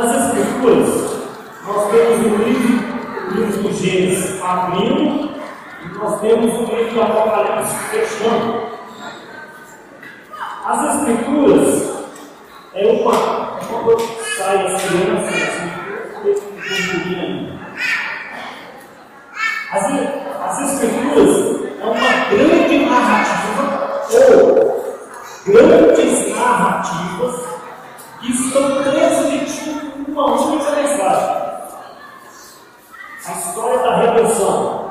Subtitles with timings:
[0.00, 1.12] Nas Escrituras,
[1.66, 2.72] nós temos o livro,
[3.32, 5.30] o do Gênesis abrindo
[5.84, 8.62] e nós temos o livro do Apocalipse fechando.
[10.64, 11.90] As Escrituras
[12.72, 14.00] é uma, quando
[14.38, 15.34] sai as crianças
[19.70, 19.98] assim,
[20.40, 24.94] as, as Escrituras é uma grande narrativa ou
[25.44, 27.50] grandes narrativas
[28.20, 31.40] que estão transmitindo uma única mensagem.
[33.26, 34.90] A história da redenção.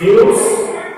[0.00, 0.40] Deus,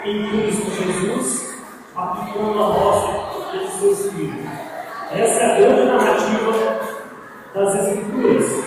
[0.05, 1.55] em Cristo Jesus,
[1.95, 4.49] aplicando a nós pelo seu Espírito.
[5.13, 6.81] Essa é a grande narrativa
[7.55, 8.65] das Escrituras.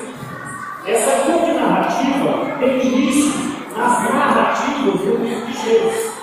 [0.86, 3.34] Essa grande narrativa tem início
[3.76, 6.14] nas narrativas do livro de Gênesis.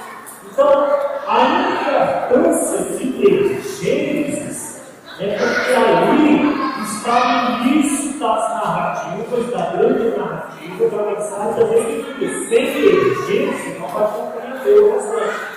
[0.53, 0.87] Então,
[1.27, 4.83] a importância de ter Gênesis
[5.19, 11.03] é porque ali está o início das narrativas, da grande narrativa, da
[11.47, 12.49] mensagem das Escrituras.
[12.49, 15.57] Sem ele, Gênesis não vai compreender o restante.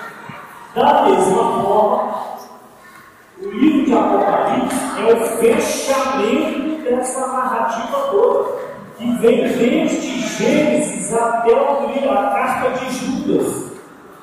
[0.76, 2.20] Da mesma forma,
[3.42, 8.60] o livro de Apocalipse é o fechamento dessa narrativa toda,
[8.98, 13.70] que vem desde Gênesis até a carta de Judas.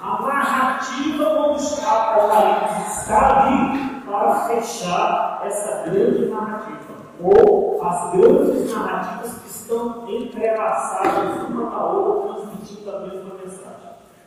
[0.03, 9.39] A narrativa do Apocalipse está ali para fechar essa grande narrativa, ou as grandes narrativas
[9.39, 13.77] que estão entrelaçadas uma na outra, transmitindo a mesma mensagem.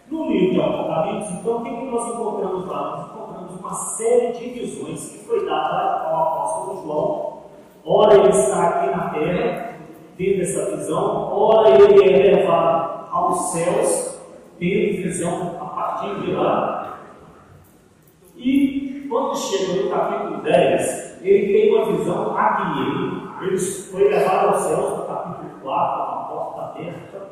[0.09, 2.97] No livro de Apocalipse, então, o que, que nós encontramos lá?
[2.97, 7.39] Nós encontramos uma série de visões que foi dada ao apóstolo João.
[7.85, 9.75] Ora, ele está aqui na terra,
[10.17, 14.19] tendo essa visão, ora, ele é levado aos céus,
[14.59, 16.99] tendo visão a partir de lá.
[18.35, 23.29] E quando chega no capítulo 10, ele tem uma visão aqui.
[23.41, 27.29] Ele, foi levado aos céus no capítulo 4, uma porta aberta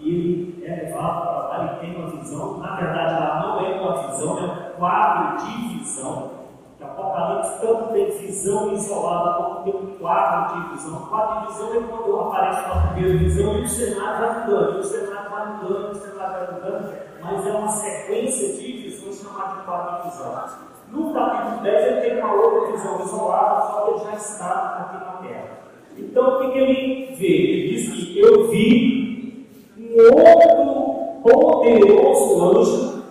[0.00, 2.58] e ele é levado para lá e tem uma visão.
[2.58, 6.38] Na verdade, ela não é uma visão, é um quadro de visão.
[6.80, 11.02] O Apocalipse tanto tem visão isolada como tem um quadro de visão.
[11.02, 14.78] O quadro de visão é quando aparece uma primeira visão e o cenário vai mudando,
[14.78, 19.56] o cenário vai mudando, o cenário vai mudando, mas é uma sequência de visões chamada
[19.56, 20.67] de quadro de visão.
[20.92, 24.50] No capítulo 10 ele tem uma outra visão isolada, só que ele já está
[24.80, 25.58] aqui na Terra.
[25.98, 27.26] Então o que, que ele vê?
[27.26, 29.46] Ele diz que eu vi
[29.78, 33.02] um outro poderoso anjo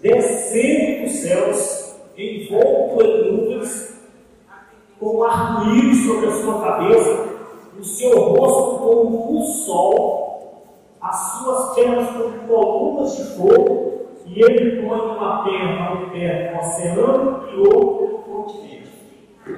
[0.00, 3.94] descendo dos céus, envolto em nuvens,
[4.98, 7.28] com um arco-íris sobre a sua cabeça,
[7.78, 10.64] o seu rosto como o sol,
[11.00, 13.91] as suas pernas como colunas de fogo,
[14.26, 18.92] e ele põe uma perna no pé do oceano e outra no continente.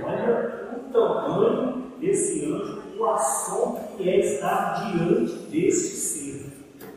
[0.05, 6.53] Olha o tamanho desse anjo o assunto que é estar diante desse ser.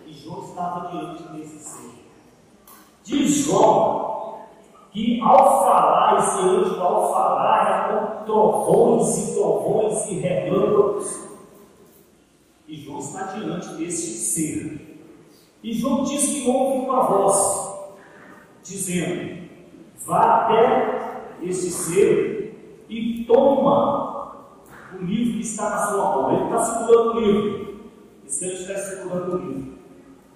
[0.06, 1.92] E João estava diante desse ser.
[3.04, 4.08] Diz João
[4.92, 11.28] que ao falar, esse anjo ao falar é trovões e trovões e relâmpagos.
[12.68, 14.87] E João está diante desse ser.
[15.64, 17.68] E João diz que ouve uma voz
[18.64, 19.48] dizendo:
[20.06, 24.48] Vá até esse ser e toma
[24.94, 26.34] o livro que está na sua mão.
[26.34, 27.80] Ele está segurando o livro.
[28.26, 29.74] E se ele está segurando o livro.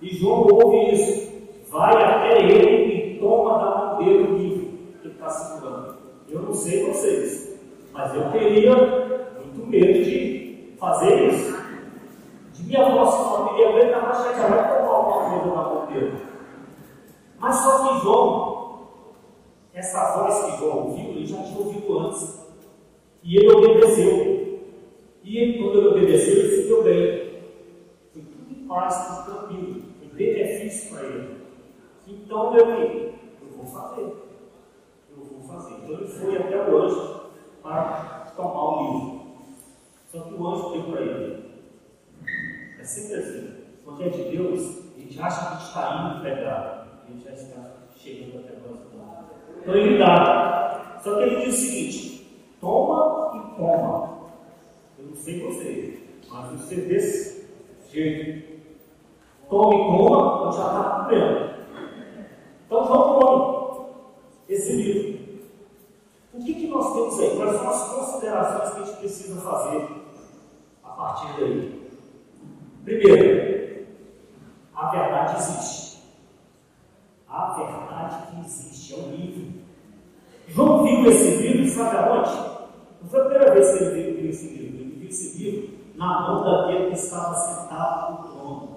[0.02, 1.32] E João ouve isso.
[1.70, 4.68] Vai até ele e toma da mão dele o livro
[5.02, 5.96] que ele está segurando.
[6.28, 7.59] Eu não sei vocês,
[7.94, 8.76] mas eu teria
[9.38, 11.62] muito medo de fazer isso.
[12.53, 16.17] De minha família, eu estava achando que vai tomar mão dele.
[17.39, 18.88] Mas só que João,
[19.73, 22.41] essa voz que João ouviu, ele já tinha ouvido antes.
[23.23, 24.41] E ele obedeceu.
[25.23, 27.41] E quando ele obedeceu, ele deu bem.
[28.13, 29.81] Foi tudo em paz, tudo tranquilo.
[30.00, 31.41] Foi benefício para ele.
[32.07, 34.02] Então eu falei, eu vou fazer.
[34.02, 35.76] Eu vou fazer.
[35.76, 37.22] Então ele foi até o anjo
[37.61, 39.22] para tomar o livro.
[40.11, 41.52] Só que o anjo deu para ele.
[42.79, 43.53] É sempre assim.
[43.84, 46.87] Quando é de Deus, gente acha que está indo pegar.
[47.03, 47.61] A gente já está
[47.97, 48.79] chegando até nós.
[49.61, 50.99] Então ele dá.
[51.03, 54.22] Só que ele diz o seguinte: Toma e toma.
[54.97, 57.49] Eu não sei você, mas você desse
[57.91, 58.61] jeito.
[59.49, 61.52] Toma e toma, eu já está comendo.
[62.66, 63.85] Então não tome
[64.47, 65.22] esse livro.
[66.34, 67.35] O que, que nós temos aí?
[67.35, 69.90] Quais são as considerações que a gente precisa fazer
[70.81, 71.91] a partir daí?
[72.85, 73.60] Primeiro,
[74.81, 76.01] a verdade existe.
[77.29, 79.61] A verdade que existe é o livro.
[80.47, 82.31] João viu esse livro, sabe aonde?
[83.01, 86.43] Não foi a primeira vez que ele viu esse livro, ele esse livro na mão
[86.43, 88.69] daquele que estava sentado no trono.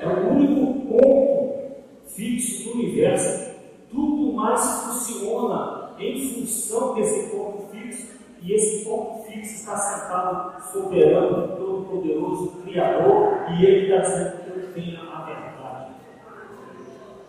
[0.00, 1.74] É o único ponto
[2.08, 3.54] fixo do universo.
[3.90, 11.56] Tudo mais funciona em função desse ponto fixo, e esse ponto fixo está sentado soberano,
[11.56, 15.92] todo-poderoso, Criador, e Ele está dizendo que eu tenho a verdade.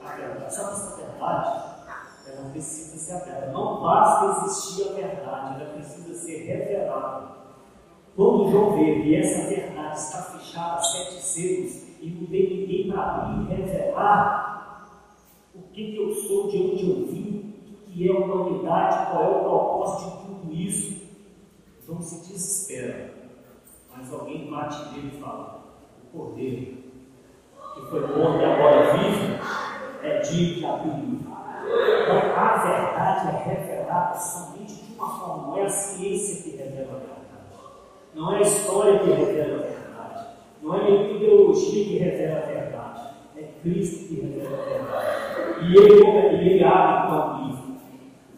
[0.04, 0.45] A verdade.
[0.56, 1.76] Sabe essa verdade?
[2.28, 3.52] Ela precisa ser aberta.
[3.52, 7.36] Não basta existir a verdade, ela precisa ser revelada.
[8.16, 12.90] Quando João vê que essa verdade está fechada a sete selos e não tem ninguém
[12.90, 15.12] para abrir e revelar
[15.54, 19.24] o que, que eu sou, de onde eu vim, o que é a humanidade, qual
[19.24, 21.02] é o propósito de tudo isso,
[21.86, 23.14] João se desespera.
[23.94, 25.66] Mas alguém bate nele e fala:
[26.02, 26.78] o cordeiro
[27.74, 29.35] que foi morto e agora vive
[30.06, 31.36] é livro.
[31.66, 36.92] Então, a verdade é revelada somente de uma forma, não é a ciência que revela
[36.92, 37.16] a verdade.
[38.14, 40.28] Não é a história que revela a verdade.
[40.62, 43.10] Não é a ideologia que revela a verdade.
[43.38, 45.66] É Cristo que revela a verdade.
[45.66, 47.76] E ele, ele abre então o livro.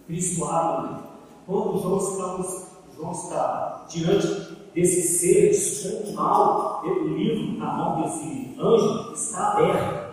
[0.07, 1.07] Cristo abre o livro.
[1.45, 9.13] Quando João está, João está diante desse ser descontrolado, o livro na mão desse anjo
[9.13, 10.06] está aberto.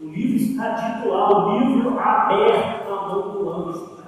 [0.00, 3.98] O livro está dito lá, o livro aberto na mão do anjo.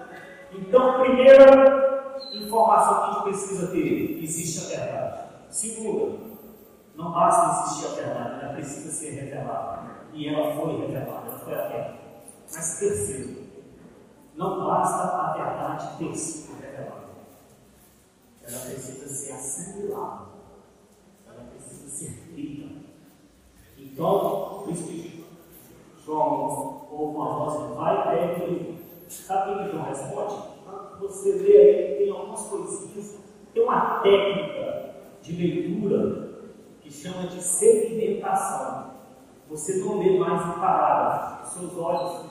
[0.52, 1.98] Então, primeira
[2.34, 5.28] informação que a gente precisa ter: existe a verdade.
[5.48, 6.18] Segunda,
[6.94, 9.88] não basta existir a verdade, ela precisa ser revelada.
[10.12, 11.94] E ela foi revelada, ela foi aberta.
[12.52, 13.46] Mas terceiro,
[14.34, 17.08] não basta a verdade ter sido revelada.
[18.42, 20.26] Ela precisa ser assimilada.
[21.26, 22.78] Ela precisa ser feita.
[23.78, 25.17] Então, por isso que
[26.08, 28.78] João ouve uma voz, vai até aquele.
[29.08, 30.58] Sabe o que João responde?
[31.00, 33.18] você vê aí que tem algumas coisinhas,
[33.54, 36.40] tem uma técnica de leitura
[36.80, 38.94] que chama de sedimentação.
[39.50, 42.26] Você não lê mais em parágrafo, seus olhos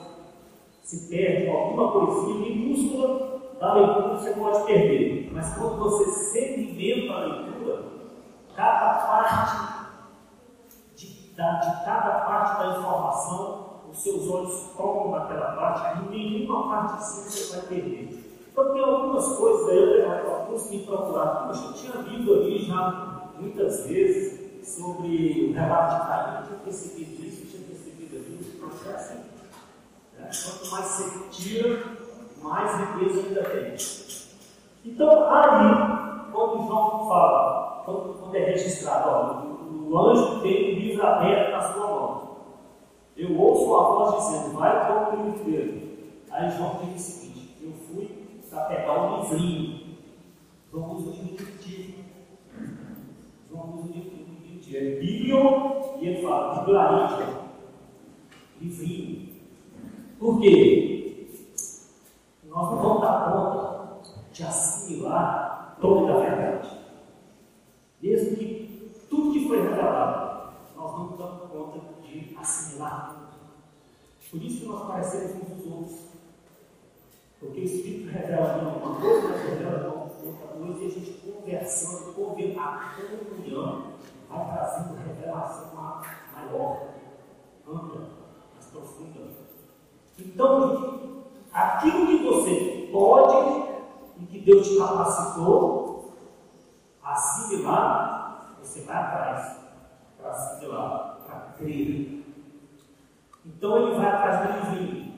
[0.82, 5.30] se perdem alguma coisinha minúscula da leitura você pode perder.
[5.32, 7.84] Mas quando você sedimenta a leitura,
[8.56, 9.78] cada parte
[10.96, 16.68] de, da, de cada parte da informação, os seus olhos tocam naquela parte, e nenhuma
[16.68, 18.28] parte assim você vai perder.
[18.52, 23.86] Então tem algumas coisas aí, alguns me procuraram, poxa, eu tinha lido ali já muitas
[23.86, 28.92] vezes sobre o relato de Caim, eu tinha percebido isso, eu tinha percebido aquilo, não
[28.92, 29.18] é assim.
[30.18, 30.30] Né?
[30.44, 31.82] Quanto mais você tira,
[32.42, 33.76] mais riqueza ainda tem.
[34.84, 41.06] Então, aí, quando João fala, quando, é registrado, ó, o, o anjo tem o livro
[41.06, 42.27] aberto na sua mão.
[43.18, 46.22] Eu ouço a voz dizendo, vai para o dele.
[46.30, 48.08] Aí João diz o seguinte, eu fui
[48.48, 49.96] para pegar um livrinho.
[50.70, 52.04] João usa o livro intuitivo.
[53.50, 54.76] João usa o livro intuitivo.
[54.76, 55.34] É Bíblia
[56.00, 57.26] e ele fala, Biblarídia.
[58.60, 59.28] Livrinho.
[60.20, 61.28] Por quê?
[62.44, 66.70] Nós não vamos dar conta de assimilar toda a verdade.
[68.00, 73.30] Mesmo que tudo que foi revelado, nós não damos conta de assimilar.
[74.30, 76.08] Por isso que nós parecemos uns dos outros.
[77.40, 79.94] Porque o Espírito revela uma coisa, revela
[80.24, 83.92] outra coisa, e a gente conversando, convivendo, a comunhão
[84.28, 86.88] vai trazendo revelação maior,
[87.66, 88.08] ampla,
[88.54, 89.20] mais profunda.
[90.18, 93.68] Então, aquilo que você pode
[94.20, 96.12] e que Deus te capacitou
[97.02, 99.58] a assimilar, você vai atrás
[100.18, 101.17] para assimilar,
[101.56, 102.24] crer.
[103.44, 105.08] Então ele vai atrás do livrinho.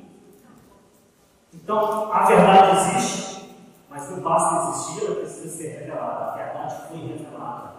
[1.52, 3.56] Então, a verdade existe,
[3.88, 6.24] mas não basta existir, ela precisa ser revelada.
[6.24, 7.70] A verdade foi revelada.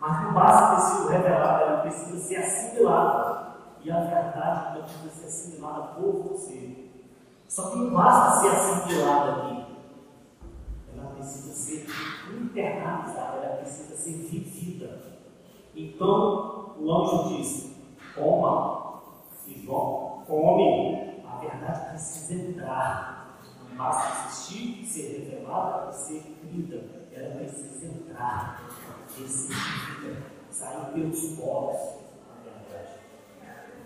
[0.00, 3.54] Mas não basta ter sido revelada, ela precisa ser assimilada.
[3.82, 6.90] E a verdade precisa ser assimilada por você.
[7.46, 9.66] Só que não basta ser assimilada aqui.
[10.96, 11.86] Ela precisa ser
[12.34, 15.02] internalizada, ela precisa ser vivida.
[15.74, 17.76] Então, o anjo disse:
[18.14, 19.02] Coma,
[19.46, 21.04] e João, come
[21.44, 23.40] verdade precisa entrar.
[23.68, 27.04] Não basta assistir, ser revelada e ser crida.
[27.12, 28.68] Ela precisa entrar,
[29.16, 31.80] receber, sair pelos poros
[32.44, 32.98] da verdade.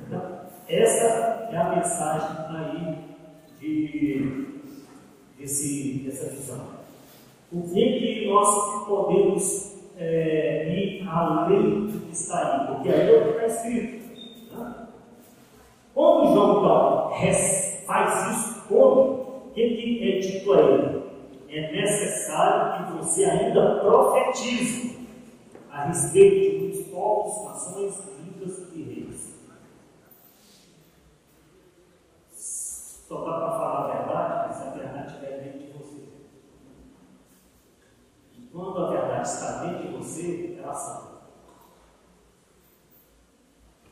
[0.07, 1.05] Então, essa
[1.53, 3.17] é a mensagem aí
[3.59, 4.61] de,
[5.37, 6.79] desse, dessa visão.
[7.53, 12.67] O que, que nós podemos é, além do que está aí?
[12.75, 13.99] Porque aí é o que está escrito.
[15.95, 19.49] Quando João então faz isso, como?
[19.49, 21.03] O que, que é dito a ele?
[21.49, 24.99] É necessário que você ainda profetize.
[25.71, 29.35] a respeito de muitos povos, nações, línguas e reis.
[32.33, 36.09] Só para falar a verdade, mas a verdade é dentro de você.
[38.37, 41.09] E quando a verdade está dentro de você, ela sai.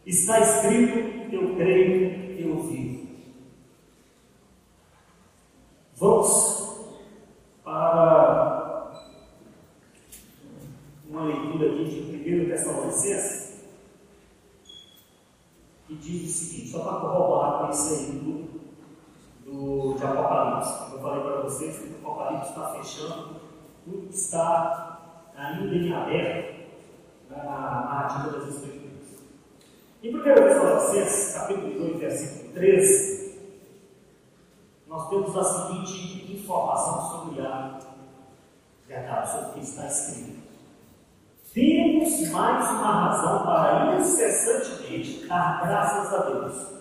[0.07, 3.09] Está escrito, eu creio, eu vivo.
[5.97, 6.67] Vamos
[7.65, 8.93] para
[11.09, 13.63] uma leitura aqui de 1 Tessalonicenses,
[15.89, 18.61] que diz o seguinte, só para corroborar com isso aí do,
[19.45, 20.93] do, de Apocalipse.
[20.93, 23.41] Eu falei para vocês que o Apocalipse está fechando,
[23.85, 26.67] tudo está ainda em aberto
[27.31, 28.87] na narrativa das Escrituras.
[30.03, 33.39] Em 1 Tessalonicenses, capítulo 2, versículo 13,
[34.89, 37.79] nós temos a seguinte informação sobre a
[38.89, 40.39] verdade, sobre o que está escrito.
[41.53, 46.77] Temos mais uma razão para incessantemente dar graças a Deus.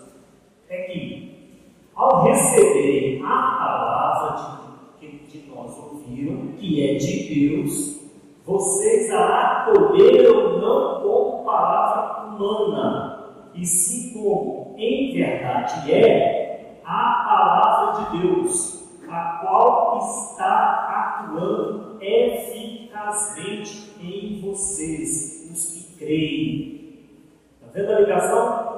[0.70, 1.62] É que,
[1.94, 8.00] ao receberem a palavra de, que de nós ouviram, que é de Deus,
[8.46, 13.15] vocês a acolheram não como palavra humana,
[13.56, 23.94] e sim como em verdade é a palavra de Deus, a qual está atuando eficazmente
[24.00, 26.76] em vocês, os que creem.
[27.54, 28.76] Está vendo a ligação?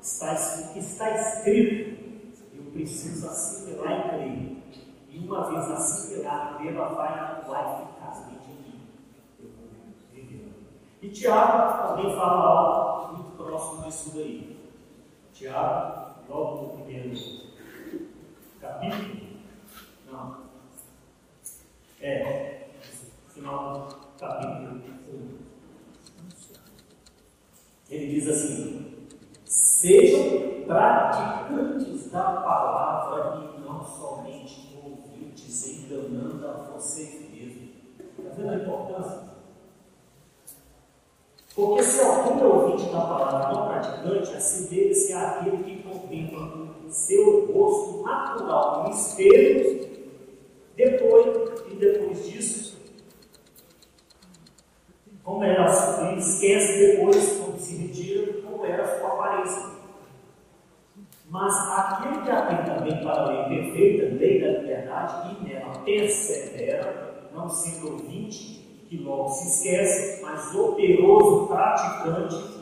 [0.00, 1.96] Está, está escrito.
[2.54, 4.56] Eu preciso assimilar e crer.
[5.10, 8.82] E uma vez assimilado, ela vai atuar eficazmente em mim.
[11.00, 12.85] E Tiago também fala algo
[13.56, 14.56] próximo disso daí.
[15.32, 17.16] Tiago, logo no primeiro
[18.60, 19.26] capítulo,
[20.10, 20.44] não,
[22.00, 22.68] é,
[23.28, 25.38] final do capítulo 1.
[27.90, 29.08] Ele diz assim:
[29.44, 37.70] Sejam praticantes da palavra e não somente ouvintes, enganando a vocês mesmos.
[38.18, 39.26] Está vendo a importância?
[41.56, 47.50] Porque se algum é ouvinte da palavra não praticante, assim dele-se aquele que contempla seu
[47.50, 49.88] rosto natural no espelho,
[50.76, 51.26] depois
[51.72, 52.78] e depois disso,
[55.24, 55.64] como era,
[56.10, 59.62] ele esquece depois, quando se retira, como era a sua aparência.
[61.30, 67.30] Mas aquele que atenta bem para a lei perfeita, lei da liberdade, e nela persevera,
[67.34, 72.56] não sendo ouvinte, que logo se esquece, mas operoso praticante,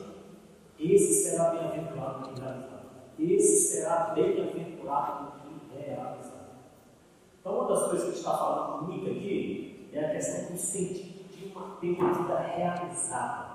[0.78, 2.84] esse será bem-aventurado no que realizar.
[3.18, 6.48] Esse será bem-aventurado no que realizar.
[7.40, 11.46] Então, uma das coisas que está falando muito aqui é a questão do sentido de
[11.46, 13.54] uma, vida realizada.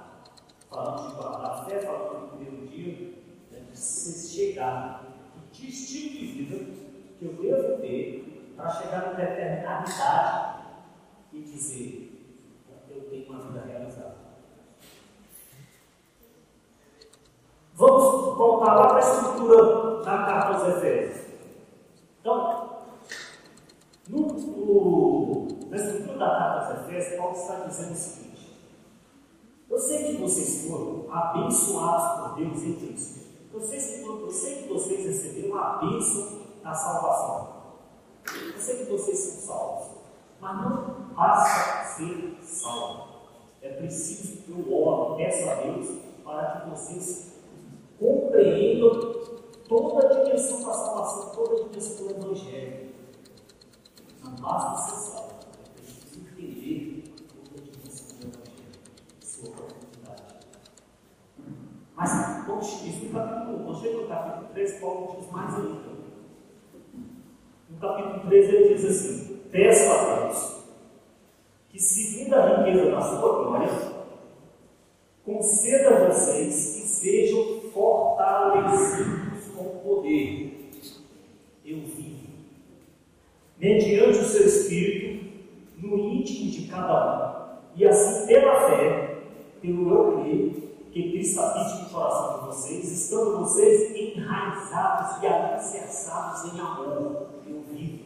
[0.70, 3.14] Falando de guardar a fé, falando do primeiro dia,
[3.52, 5.04] né, de se chegar,
[5.52, 6.66] de estilo de vida
[7.18, 10.60] que eu devo ter para chegar numa determinada idade
[11.34, 12.09] e dizer
[13.10, 14.16] tem uma vida realizada.
[17.74, 21.28] Vamos voltar lá para a estrutura da carta aos Efésios.
[22.20, 22.84] Então,
[24.10, 28.60] no, no, na estrutura da carta aos Efésios, Paulo está dizendo o seguinte:
[29.70, 33.30] Eu sei que vocês foram abençoados por Deus em Cristo.
[33.54, 33.62] Eu
[34.30, 37.50] eu sei que vocês receberam a bênção da salvação.
[38.54, 39.98] Eu sei que vocês são salvos.
[40.40, 43.10] Mas não basta ser salvo.
[43.62, 47.34] É preciso que eu oro, peço a Deus para que vocês
[48.00, 49.20] compreendam
[49.68, 52.90] toda a dimensão da salvação, toda a dimensão do Evangelho.
[54.24, 55.34] Não basta ser salvo,
[55.66, 58.80] é preciso entender toda a dimensão do Evangelho,
[59.22, 60.24] sua profundidade.
[61.98, 65.90] Mas, como diz no capítulo 1, quando chega no capítulo 3, Paulo diz mais ainda.
[67.70, 70.49] No capítulo 3 ele diz assim: Peço a Deus
[71.80, 73.70] que, segundo a riqueza da sua glória,
[75.26, 80.72] conceda a vocês que sejam fortalecidos com poder.
[81.64, 82.28] Eu vivo.
[83.58, 85.26] Mediante o seu espírito,
[85.78, 87.80] no íntimo de cada um.
[87.80, 89.22] E assim, pela fé,
[89.62, 90.52] pelo eu creio,
[90.92, 97.28] que Cristo habite no coração de vocês, estando vocês enraizados e alicerçados em amor.
[97.48, 98.00] Eu vivo.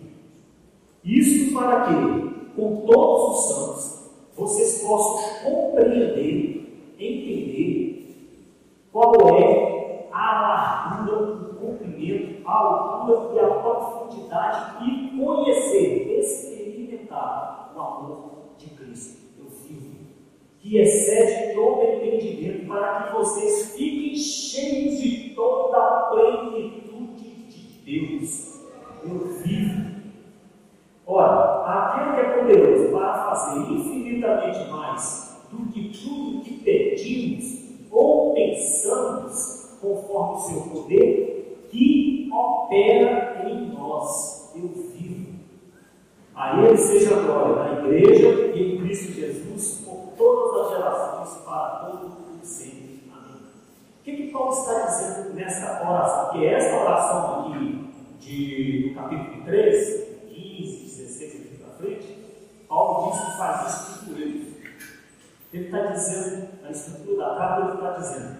[1.03, 2.32] Isso para quê?
[2.55, 8.27] Com todos os santos, vocês possam compreender, entender
[8.91, 17.79] qual é a largura, o comprimento, a altura e a profundidade e conhecer, experimentar o
[17.79, 19.95] amor de Cristo, eu vivo,
[20.59, 21.53] que excede
[22.13, 28.61] entendimento para que vocês fiquem cheios de toda a plenitude de Deus.
[29.03, 30.02] Eu vivo.
[32.43, 40.61] Poderoso para fazer infinitamente mais do que tudo que pedimos ou pensamos, conforme o seu
[40.61, 44.51] poder, que opera em nós.
[44.55, 45.39] Eu vivo.
[46.35, 51.69] A Ele seja glória na igreja e em Cristo Jesus por todas as gerações, para
[51.85, 53.03] todo o sempre.
[53.09, 53.37] Amém.
[53.37, 56.33] O que, que Paulo está dizendo nesta oração?
[56.33, 60.12] Que esta oração aqui de, do capítulo 3,
[62.73, 64.53] Paulo diz que faz isso por eles.
[65.53, 68.37] Ele está dizendo, na estrutura da carta, ele está dizendo: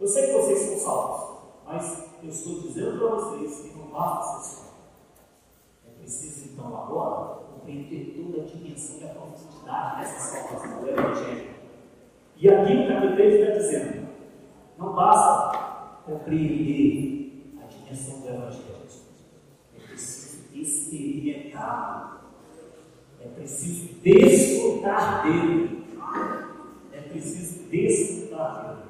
[0.00, 4.40] Eu sei que vocês são salvos, mas eu estou dizendo para vocês que não basta
[4.40, 4.74] ser salvo.
[5.86, 11.54] É preciso, então, agora, compreender toda a dimensão e a profundidade dessa salvação do Evangelho.
[12.36, 14.08] E aqui no capítulo 3 está dizendo:
[14.76, 15.58] Não basta
[16.04, 18.90] compreender a dimensão do Evangelho,
[19.76, 22.17] é preciso experimentar,
[23.20, 25.78] é preciso desfrutar dele
[27.08, 28.88] preciso desfrutar dele.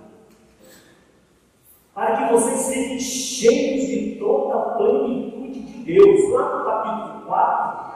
[1.94, 6.30] Para que vocês fiquem cheios de toda a plenitude de Deus.
[6.30, 7.88] Lá no capítulo 4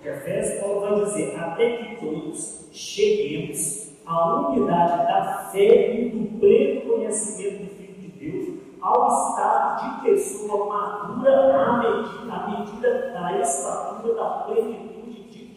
[0.00, 6.38] de Efésios, Paulo vai dizer: até que todos cheguemos à unidade da fé e do
[6.38, 13.10] pleno conhecimento do Filho de Deus, ao estado de pessoa madura à medida, à medida
[13.12, 14.89] da estatura da plenitude de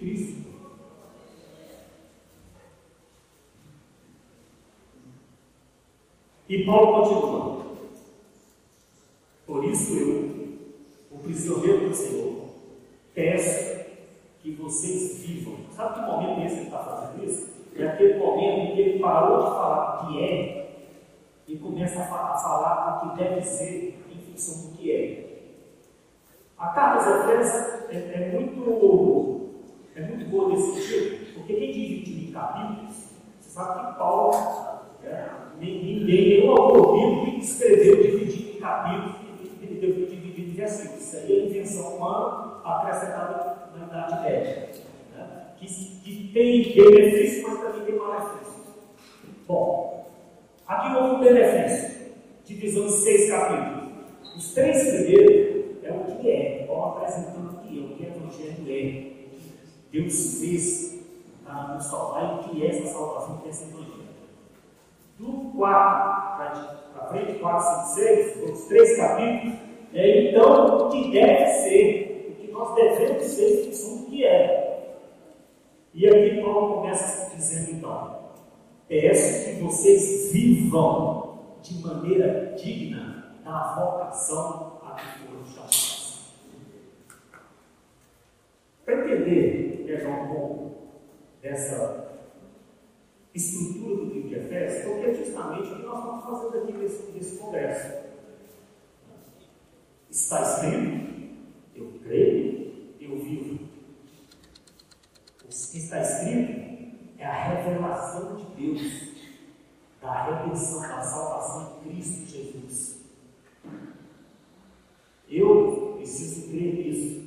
[0.04, 0.44] Cristo.
[6.50, 7.64] E Paulo continua.
[9.48, 10.58] Por isso eu,
[11.10, 12.50] o prisioneiro do Senhor,
[13.16, 13.86] peço
[14.42, 15.56] que vocês vivam.
[15.72, 17.54] Sabe que momento é esse que ele está fazendo isso?
[17.76, 20.84] É aquele momento em que ele parou de falar o que é
[21.48, 25.24] e começa a falar o que deve ser em função do que é.
[26.58, 28.64] A carta aos Efésios é, é, muito,
[29.96, 32.96] é muito boa nesse sentido, porque quem divide em capítulos,
[33.40, 34.32] você sabe que Paulo
[35.04, 35.26] é,
[35.60, 39.16] ninguém, nenhum autor bíblico escreveu dividindo em capítulos
[39.62, 41.02] e dividindo em versículos.
[41.02, 44.70] Isso aí é invenção humana acrescentada na Idade Média.
[45.16, 45.46] Né?
[45.58, 48.64] Que, que tem benefício, mas também tem malefício.
[49.48, 50.08] Bom,
[50.68, 51.94] aqui houve um benefício.
[52.46, 53.84] Divisão em seis capítulos.
[54.36, 58.08] Os três primeiros é o que é, Paulo apresentando o que é, o que é
[58.08, 59.13] o Evangelho é.
[59.94, 61.00] Deus fez
[61.46, 64.04] para nos salvar e o que é essa salvação, que é essa Evangelho
[65.20, 66.38] do 4
[66.94, 69.56] para frente, 4, 5, 6, outros três capítulos,
[69.94, 74.26] é então o que deve ser, o que nós devemos ser em função do que
[74.26, 74.98] é.
[75.94, 78.20] E aqui Paulo começa dizendo então:
[78.88, 86.34] peço que vocês vivam de maneira digna da vocação a que foram chamados.
[88.84, 89.53] Para entender,
[90.22, 90.72] um pouco
[91.42, 92.14] dessa
[93.34, 97.12] estrutura do livro de Efésios, porque é justamente o que nós estamos fazendo aqui nesse,
[97.12, 98.04] nesse congresso.
[100.10, 101.36] Está escrito,
[101.76, 103.68] eu creio, eu vivo.
[105.44, 106.64] O que está escrito
[107.18, 109.14] é a revelação de Deus,
[110.02, 113.04] da redenção, da salvação em Cristo Jesus.
[115.28, 117.23] Eu preciso crer nisso.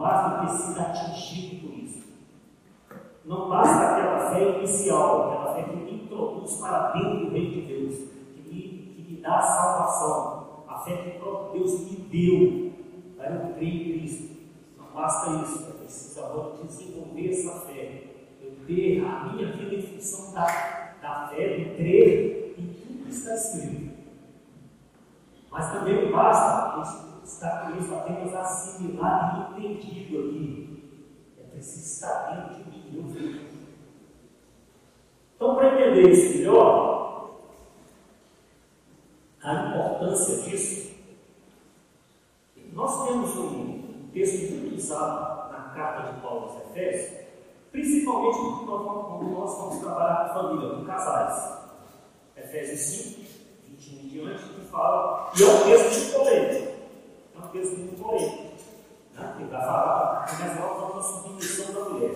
[0.00, 2.08] Basta ter sido atingido por isso.
[3.22, 7.60] Não basta aquela fé inicial, aquela fé que me introduz para dentro do reino de
[7.60, 12.72] Deus, que me, que me dá salvação, a fé que o próprio Deus me deu
[13.14, 14.36] para eu crer em Cristo.
[14.78, 18.04] Não basta isso, eu preciso agora desenvolver essa fé,
[18.40, 23.10] eu ter a minha vida em função da, da fé, de crer em tudo que
[23.10, 23.90] está escrito.
[25.50, 31.04] Mas também não basta estar com isso apenas assimilado e entendido aqui.
[31.38, 33.50] É preciso estar dentro de mim
[35.40, 37.30] então, para entender isso melhor,
[39.42, 40.90] a importância disso,
[42.74, 47.20] nós temos um texto muito usado na carta de Paulo aos Efésios,
[47.72, 51.58] principalmente quando nós, vamos trabalhar com família, com casais.
[52.36, 53.20] Efésios 5,
[53.68, 56.69] 21 em diante, que fala, e é um texto de polêmico,
[57.40, 58.42] é um texto muito polêmico,
[59.14, 59.34] né?
[59.38, 62.14] que vai falar, começa a falar da submissão da mulher.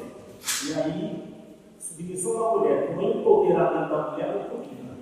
[0.67, 1.35] E aí,
[1.79, 4.97] submissão da mulher, o empoderamento da mulher é um pouquinho.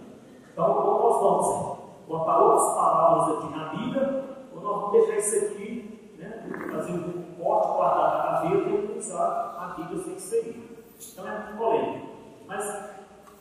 [0.52, 5.46] Então, ou nós vamos botar outras palavras aqui na Bíblia, ou nós vamos deixar isso
[5.46, 10.86] aqui, né, fazer um corte, guardar na gaveta e usar a Bíblia sem seguir.
[11.12, 12.06] Então é muito polêmico.
[12.46, 12.90] Mas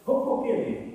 [0.06, 0.91] vamos compreender.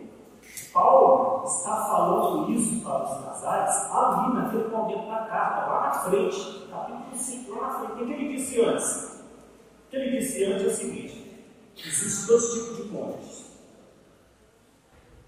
[0.77, 5.93] Paulo está falando isso para os casais ali naquele momento da carta, tá lá na
[5.93, 7.93] frente, tá capítulo 5, lá na frente.
[8.03, 9.23] O que ele disse antes?
[9.87, 11.47] O que ele disse antes é o seguinte:
[11.79, 13.47] existem dois tipos de cônjuges.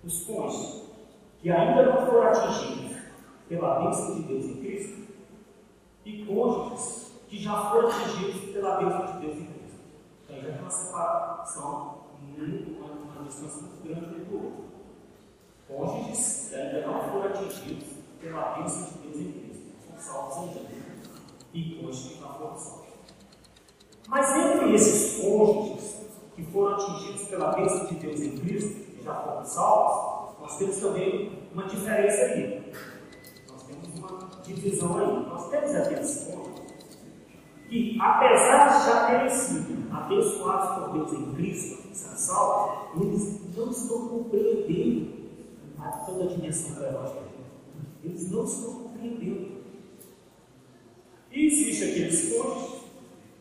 [0.04, 0.82] Os cônjuges
[1.40, 2.98] que ainda não foram atingidos
[3.48, 5.08] pela bênção de Deus em Cristo
[6.04, 9.78] e cônjuges que já foram atingidos pela bênção de Deus em Cristo.
[10.24, 14.77] Então já tem uma separação, uma distância muito grande do outro.
[15.68, 19.66] Cônjuges ainda não foram atingidos pela bênção de Deus em Cristo.
[19.98, 20.66] São salvos em Deus.
[21.52, 22.88] E cônjuges já foram salvos.
[24.08, 29.14] Mas entre esses cônjuges que foram atingidos pela bênção de Deus em Cristo, que já
[29.14, 32.72] foram salvos, nós temos também uma diferença aí.
[33.50, 35.26] Nós temos uma divisão aí.
[35.28, 36.98] Nós temos aqueles cônjuges
[37.68, 43.70] que, apesar de já terem sido abençoados por Deus em Cristo, são salvos, eles não
[43.70, 45.17] estão compreendendo
[46.06, 47.28] toda a dimensão do Evangelho.
[48.02, 49.58] Eles não estão compreendendo.
[51.30, 52.78] E existe aqueles cônjuges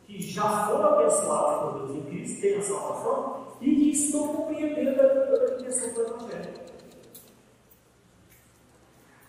[0.06, 5.02] que já foram abençoados por Deus em Cristo, têm a salvação e que estão compreendendo
[5.02, 6.68] a dimensão do Evangelho.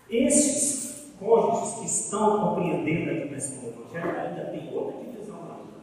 [0.09, 5.79] Estes cônjuges que estão compreendendo a dimensão do Evangelho ainda tem outra divisão ainda.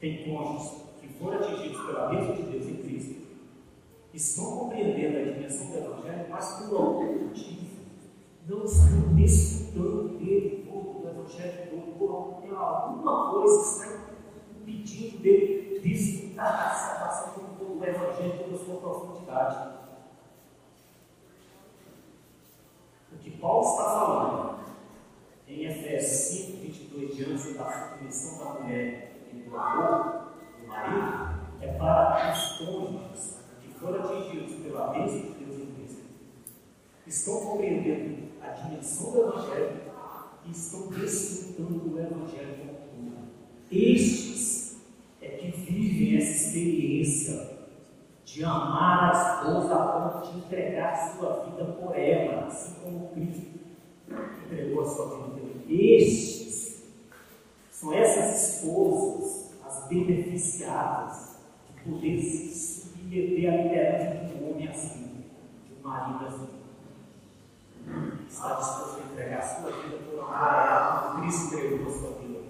[0.00, 3.15] Tem cônjuges que foram atingidos pela bênção de Deus em Cristo,
[4.16, 7.76] estão compreendendo a dimensão do Evangelho, mas por algum motivo
[8.48, 11.92] não estão desfrutando dele do Evangelho todo,
[12.40, 13.98] por alguma coisa está
[14.58, 19.76] impedindo dele desfrutar da salvação como todo o Evangelho, toda a sua profundidade.
[23.12, 24.56] O que Paulo está falando
[25.46, 31.68] em Efésios 5, 22, diante da submissão da mulher e do amor do marido, é
[31.78, 33.35] para os cônjuges
[33.80, 36.02] foram atingidos pela bênção de Deus em Cristo,
[37.06, 39.80] estão compreendendo a dimensão do Evangelho
[40.46, 43.28] e estão desfrutando do Evangelho como tudo.
[43.70, 44.76] Estes
[45.20, 47.56] é que vivem essa experiência
[48.24, 53.46] de amar a esposa a ponto de entregar sua vida por ela, assim como Cristo
[54.44, 55.72] entregou a sua vida por.
[55.72, 56.82] Estes
[57.70, 61.36] são essas esposas, as beneficiadas
[61.66, 62.16] de poder
[63.06, 65.24] submeter à liderança de um homem assim,
[65.66, 66.56] de um marido assim
[68.28, 72.10] está disposto a entregar a sua vida por amor a como Cristo entregou a sua
[72.18, 72.40] vida.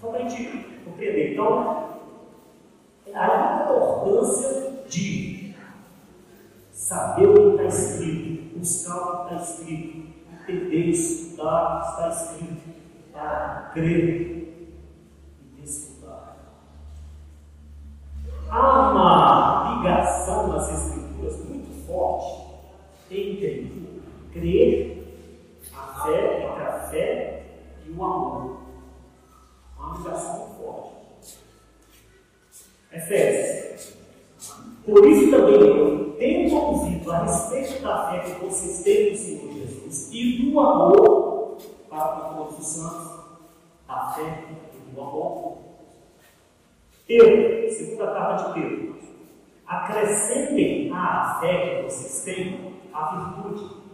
[0.00, 1.32] Só para a gente compreender.
[1.32, 2.00] Então,
[3.14, 5.54] a importância de
[6.72, 12.08] saber o que está escrito, buscar o que está escrito, entender, estudar o que está
[12.08, 12.76] escrito,
[13.12, 14.70] para crer
[15.40, 16.36] e desfrutar.
[18.48, 19.05] Uma
[19.76, 22.46] ligação nas Escrituras muito forte
[23.10, 24.00] entre
[24.32, 25.04] crer,
[25.74, 27.42] a fé, entre a fé
[27.86, 28.60] e o amor.
[29.78, 31.38] Uma ligação forte.
[32.92, 33.96] Efésios.
[34.84, 40.08] Por isso também tendo ouvido a respeito da fé que vocês têm no Senhor Jesus
[40.12, 41.58] e do amor
[41.88, 43.20] para com todos os santos,
[43.88, 45.58] a fé e do amor.
[47.06, 48.96] Pedro, segunda carta de Pedro,
[49.66, 53.86] acrescentem à fé que vocês têm a virtude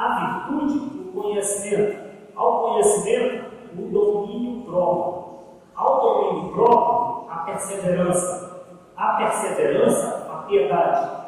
[0.00, 2.10] a virtude, o conhecimento.
[2.34, 5.40] Ao conhecimento, o domínio próprio.
[5.74, 8.64] Ao domínio próprio, a perseverança.
[8.96, 11.20] A perseverança, a piedade.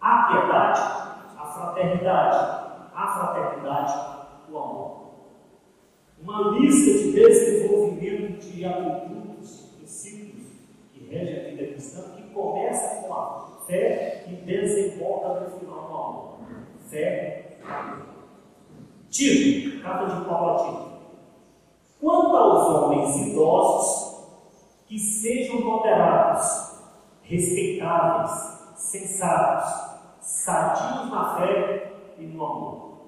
[0.00, 0.80] A piedade,
[1.38, 2.68] a fraternidade.
[2.94, 3.94] A fraternidade,
[4.50, 4.98] o amor.
[6.20, 10.46] Uma lista de desenvolvimento de atitudes, princípios
[10.92, 15.94] que regem a vida cristã, que começa com a fé e desemboca no final do
[15.94, 16.38] amor.
[16.88, 17.58] Fé
[19.10, 20.88] Tito, carta de Paulo a Tito.
[22.00, 24.08] Quanto aos homens idosos,
[24.86, 26.78] que sejam moderados,
[27.22, 28.30] respeitáveis,
[28.76, 32.98] sensatos, sadios na fé e no amor.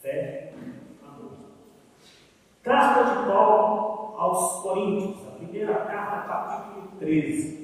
[0.00, 0.52] Fé,
[1.06, 1.32] amor.
[2.62, 7.61] Carta de Paulo aos Coríntios, a primeira carta, capítulo 13.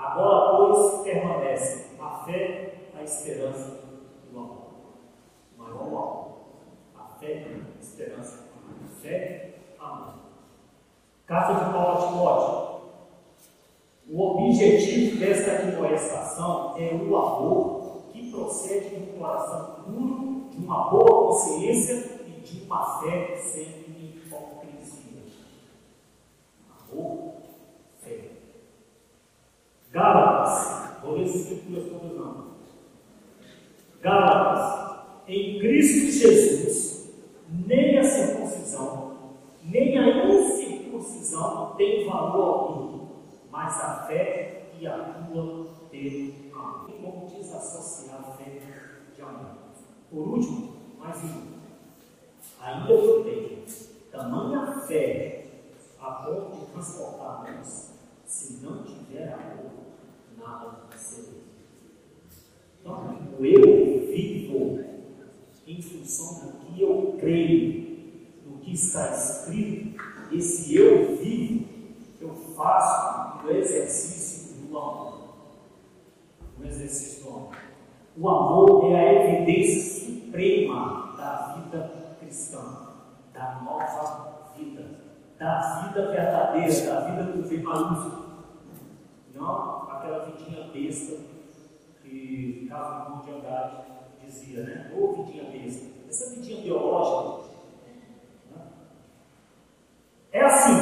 [0.00, 3.82] Agora, pois, permanece a fé, a esperança
[4.32, 4.70] do amor.
[5.58, 6.30] Maior amor.
[6.96, 10.14] A fé, a esperança, a fé, amor.
[11.26, 12.70] Carta de Paulo a Timóteo.
[14.08, 20.88] O objetivo desta admoestação é o amor que procede de um coração puro, de uma
[20.88, 25.24] boa consciência e de uma fé sem hipocrisia.
[26.90, 27.34] Amor,
[28.00, 28.39] fé.
[29.92, 32.46] Gálatas, vou ler esses versículos todos não.
[34.00, 37.14] Gálatas, em Cristo Jesus,
[37.48, 39.16] nem a circuncisão,
[39.64, 43.08] nem a incircuncisão tem valor algum,
[43.50, 46.86] mas a fé que atua pelo amor.
[46.86, 48.50] Tem como desassociar a fé
[49.14, 49.56] de amor.
[50.10, 51.60] Por último, mais um.
[52.60, 53.64] Ainda eu tenho
[54.10, 55.19] tamanha fé
[67.30, 71.68] creio, do que está escrito, esse eu vivo,
[72.20, 75.34] eu faço o exercício do amor.
[76.58, 77.56] O exercício do amor.
[78.16, 82.88] O amor é a evidência suprema da vida cristã,
[83.32, 84.84] da nova vida,
[85.38, 87.62] da vida verdadeira, da vida do V
[89.34, 91.16] Não aquela vidinha besta
[92.02, 93.76] que Carlos Drummond de Andrade
[94.24, 94.92] dizia, né?
[94.94, 95.99] Ou vidinha besta.
[96.10, 97.50] Essa vidinha biológica.
[100.32, 100.72] É assim,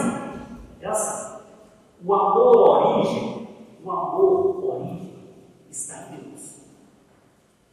[0.80, 1.42] é assim.
[2.02, 3.46] O amor origem,
[3.84, 5.12] o amor origem
[5.70, 6.62] está em Deus.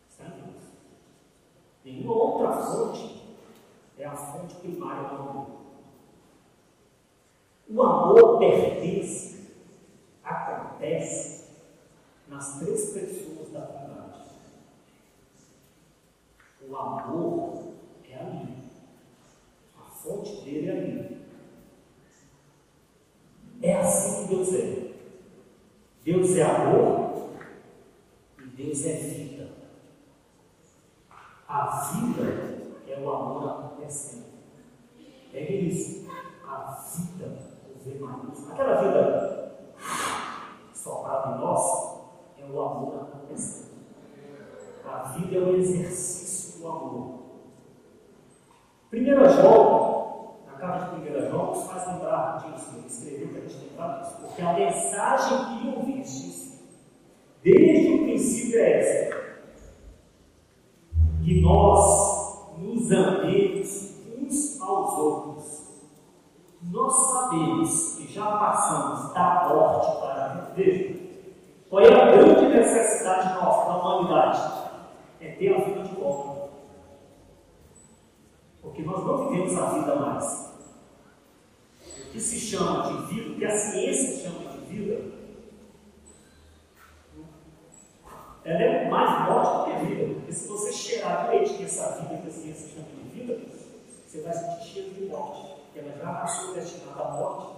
[0.10, 0.64] Está em Deus.
[1.86, 3.24] Nenhuma outra fonte
[3.98, 5.48] é a fonte primária do amor.
[7.70, 9.54] O amor pertence,
[10.22, 11.52] acontece
[12.28, 13.85] nas três pessoas da Trindade.
[16.68, 17.74] O amor
[18.10, 18.64] é ali.
[19.78, 21.26] A fonte dele é ali.
[23.62, 24.94] É assim que Deus é.
[26.04, 27.30] Deus é amor
[28.40, 29.50] e Deus é vida.
[31.48, 32.24] A vida
[32.88, 34.26] é o amor acontecendo.
[35.34, 36.10] É isso.
[36.48, 37.38] A vida,
[37.70, 38.52] o V.
[38.52, 39.56] Aquela vida
[40.74, 42.02] soprada em nós
[42.40, 43.76] é o amor acontecendo.
[44.84, 46.35] A vida é o exercício
[46.66, 47.16] do amor.
[48.90, 52.76] Primeira João, na carta de 1 João, nos faz lembrar disso.
[52.76, 54.16] Ele escreveu para a gente lembrar disso.
[54.22, 56.64] Porque a mensagem que ouvistes,
[57.44, 59.16] desde o princípio, é essa:
[61.24, 65.66] que nós nos amemos uns aos outros.
[66.72, 70.96] Nós sabemos que já passamos da morte para a vida.
[71.70, 74.66] Qual é a grande necessidade nossa, da humanidade?
[75.22, 75.95] É ter a vida de.
[78.76, 80.50] Porque nós não vivemos a vida mais.
[81.82, 85.02] O que se chama de vida, o que a ciência chama de vida,
[88.44, 90.14] ela é mais morte do que vida.
[90.16, 93.40] Porque se você cheirar direito essa vida que a ciência chama de vida,
[94.06, 95.56] você vai sentir cheiro de morte.
[95.74, 97.56] Ela já passou destinada à morte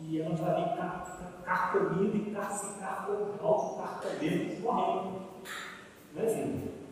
[0.00, 5.20] e ela já vem carcomida e se auto-carcomendo, morrendo.
[6.14, 6.83] Não é vida.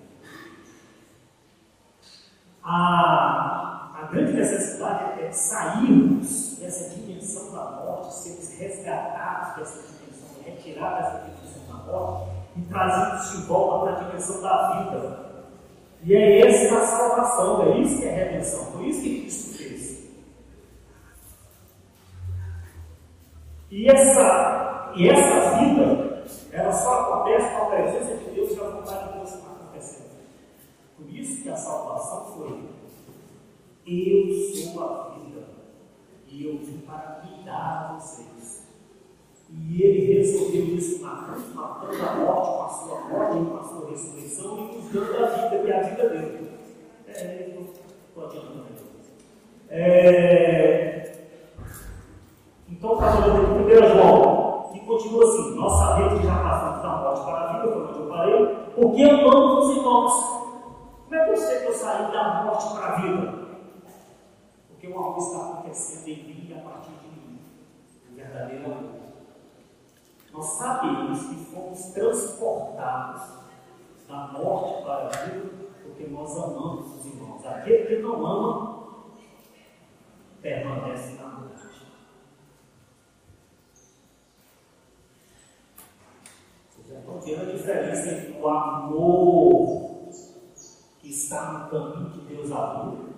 [2.64, 11.12] A, a grande necessidade é sairmos dessa dimensão da morte, sermos resgatados dessa dimensão, retirados
[11.12, 15.32] dessa dimensão da morte e trazidos de volta para a dimensão da vida.
[16.04, 20.02] E é essa a salvação, é isso que é redenção, foi isso que Cristo fez.
[23.70, 28.64] E essa, e essa vida, ela só acontece com a presença de Deus e a
[28.64, 29.11] vontade de.
[31.12, 32.58] Por isso que a salvação foi:
[33.86, 35.46] Eu sou a vida,
[36.26, 38.66] e eu vim para cuidar de vocês.
[39.50, 43.62] E ele resolveu isso na cruz, matando a morte com a sua morte, com a
[43.62, 46.50] sua ressurreição e nos dando a vida, que é a vida dele.
[47.08, 47.58] É,
[48.08, 48.64] estou adiantando
[49.68, 51.26] é,
[52.70, 56.96] Então, está falando aqui, 1 João, que continua assim: Nós sabemos que já passamos da
[56.96, 60.41] morte para a vida, onde eu parei, porque amamos os irmãos.
[61.12, 63.32] Como é sei que eu saí da morte para a vida?
[64.66, 67.38] Porque o amor está acontecendo em mim e a partir de mim.
[68.10, 69.02] O verdadeiro amor
[70.32, 73.24] nós sabemos que fomos transportados
[74.08, 75.50] da morte para a vida
[75.82, 77.44] porque nós amamos os irmãos.
[77.44, 78.86] Aquele que não ama
[80.40, 81.62] permanece na morte.
[86.88, 89.91] Já estão vendo a diferença entre o amor
[91.22, 93.12] está no caminho que Deus abriu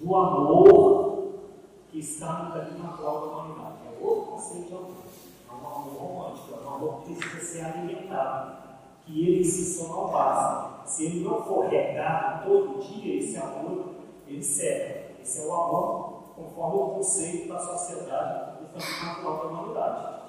[0.00, 1.32] do amor
[1.90, 3.76] que está no caminho natural da humanidade.
[3.86, 5.10] É outro conceito de amor
[5.50, 8.56] um amor romântico, é um amor que precisa ser alimentado,
[9.04, 10.86] que ele se só não basta.
[10.86, 13.90] Se ele não for regado todo dia, esse amor,
[14.26, 15.10] ele seca.
[15.20, 20.20] Esse é o amor conforme o conceito da sociedade do caminho natural da humanidade.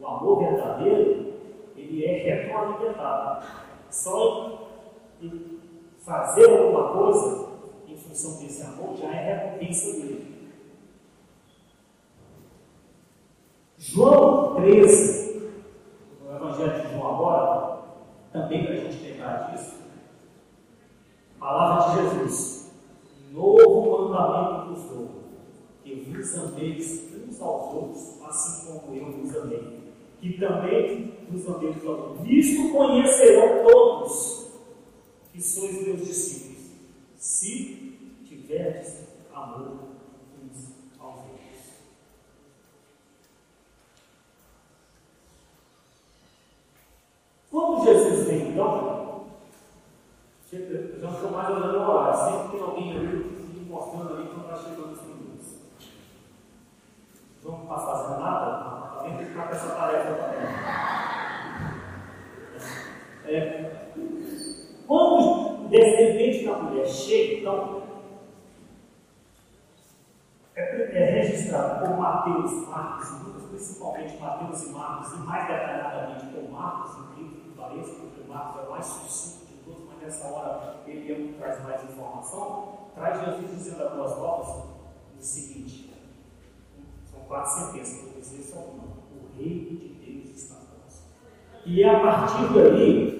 [0.00, 1.34] O amor verdadeiro,
[1.76, 3.44] ele é retroalimentado.
[3.90, 4.70] Só
[6.00, 7.50] fazer alguma coisa
[7.86, 10.30] em função desse amor já é recompensa dele.
[13.76, 15.50] João 13,
[16.22, 17.78] no Evangelho de João agora,
[18.32, 19.74] também para a gente lembrar disso,
[21.38, 22.72] palavra de Jesus,
[23.32, 25.08] novo mandamento vos dou,
[25.82, 29.80] que vos ameis uns aos outros, assim como eu vos amei,
[30.20, 32.20] que também vos ameis aos outros.
[32.20, 34.39] Nisto conhecerão todos
[35.32, 36.70] que sois meus discípulos,
[37.16, 39.90] se tiverdes amor
[40.42, 41.40] uns aos outros.
[47.50, 49.26] Quando Jesus vem, então,
[50.50, 53.16] já estou mais olhando o horário, sempre tem alguém ali
[53.54, 55.46] me mostrando ali quando está chegando os minutos.
[57.44, 58.96] Não está fazendo nada?
[58.96, 60.40] Alguém tem que ficar com essa tarefa também.
[63.26, 63.79] É,
[64.90, 67.82] quando o descendente da mulher chega, então,
[70.56, 76.26] é, é registrado por Mateus, Marcos e Lucas, principalmente Mateus e Marcos, e mais detalhadamente
[76.26, 80.26] por Marcos, incrível que pareça, porque Marcos é o mais sucinto de todos, mas nessa
[80.26, 85.22] hora ele é o que traz mais informação, traz Jesus dizendo a duas novas o
[85.22, 85.94] seguinte:
[87.08, 88.98] são quatro sentenças, vou dizer só uma.
[89.14, 91.06] O reino de Deus está próximo.
[91.64, 93.19] E é a partir daí,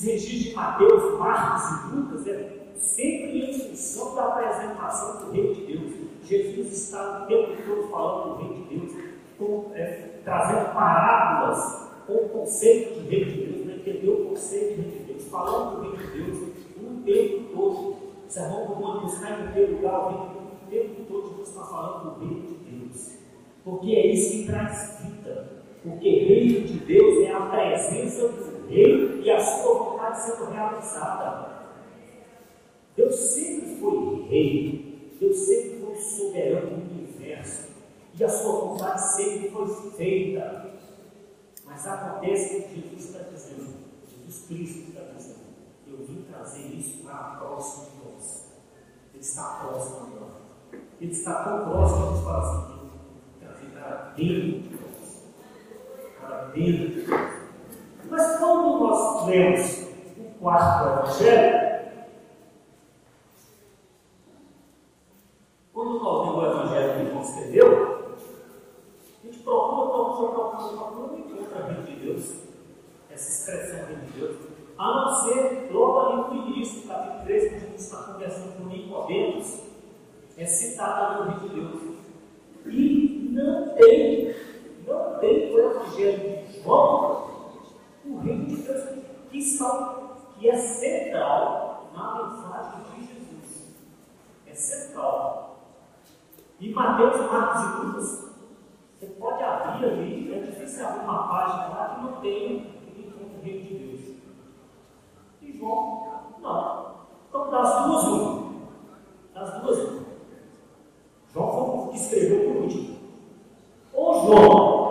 [0.00, 5.54] os registros de Mateus, Marcos e Lucas é sempre em função da apresentação do reino
[5.54, 5.92] de Deus.
[6.24, 8.92] Jesus está o tempo todo falando do reino de Deus,
[9.38, 13.74] com, é, trazendo parábolas com o conceito de reino de Deus, né?
[13.76, 16.38] entender o conceito de reino de Deus, falando do reino de Deus
[16.78, 17.96] o tempo todo.
[18.26, 22.20] O sermão do mundo está em primeiro lugar, o tempo todo Jesus está falando do
[22.20, 23.18] reino de Deus.
[23.64, 25.60] Porque é isso que traz vida.
[25.82, 31.50] Porque reino de Deus é a presença do rei e a sua vontade sendo realizada.
[32.96, 37.68] Deus sempre foi rei, Deus sempre foi soberano do universo,
[38.18, 40.70] e a sua vontade sempre foi feita.
[41.64, 43.74] Mas acontece que Jesus está dizendo,
[44.08, 45.40] Jesus Cristo está dizendo,
[45.86, 48.50] eu vim trazer isso para próximo de nós.
[49.12, 50.40] Ele está próximo agora.
[51.00, 52.80] Ele está tão próximo gente fala
[53.54, 55.22] assim, para dentro de nós.
[56.20, 57.29] Para dentro de nós.
[58.10, 59.86] Mas quando nós lemos
[60.18, 61.80] o quarto evangelho,
[65.72, 68.16] quando nós lemos o evangelho que João escreveu,
[69.22, 72.34] a gente procura, procura, procura, procura, não encontra a reino de Deus,
[73.12, 74.36] essa expressão de Deus,
[74.76, 79.60] a não ser logo ali no início, capítulo 3, quando gente está conversando com Nicodemos,
[80.36, 81.96] é citado ali no reino de Deus.
[82.66, 84.34] E não tem,
[84.84, 87.29] não tem no evangelho de João
[88.10, 88.88] o reino de Deus
[89.30, 93.74] que, está, que é central na mensagem de Jesus.
[94.46, 95.58] É central.
[96.58, 98.30] E Mateus, Marcos e Lucas,
[98.98, 103.66] você pode abrir ali, é difícil abrir uma página lá que não tem o reino
[103.66, 104.16] de Deus.
[105.40, 106.90] E João, não.
[107.28, 108.52] Então, das duas, uma.
[109.32, 110.00] Das duas.
[111.32, 112.98] João foi o que escreveu por último.
[113.94, 114.90] Ou João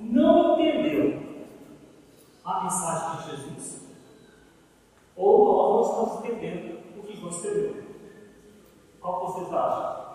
[0.00, 0.57] não
[2.48, 3.86] a mensagem de Jesus,
[5.14, 7.82] ou nós não estamos entendendo o que João escreveu.
[9.00, 10.14] Qual vocês acham?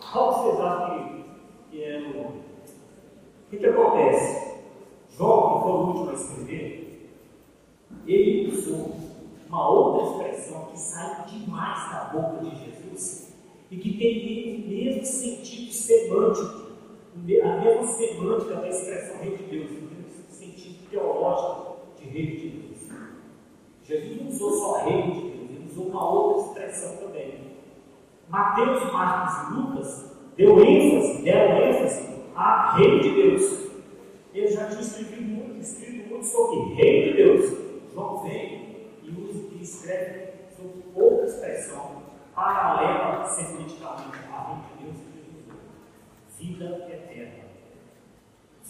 [0.00, 1.24] Qual vocês acham que,
[1.70, 2.20] que é o.
[2.28, 4.58] O que, que acontece?
[5.16, 7.12] João, que foi o último a escrever,
[8.06, 8.96] ele usou
[9.48, 13.32] uma outra expressão que sai demais da boca de Jesus
[13.70, 16.68] e que tem o mesmo sentido semântico,
[17.14, 19.87] a mesma semântica da expressão rei de Deus,
[20.90, 22.68] teológico de rei de Deus.
[23.82, 27.48] Jesus não usou só rei de Deus, ele usou uma outra expressão também.
[28.28, 33.70] Mateus, Marcos e Lucas deu ênfase, deram ênfase a Rei de Deus.
[34.34, 37.58] Ele já tinha escrito muito, escrito muito sobre Rei de Deus.
[37.92, 42.02] João vem e, usa, e escreve sobre outra expressão
[42.34, 45.58] paralela semanticamente a Rei de Deus e Jesus.
[46.38, 47.47] Vida eterna.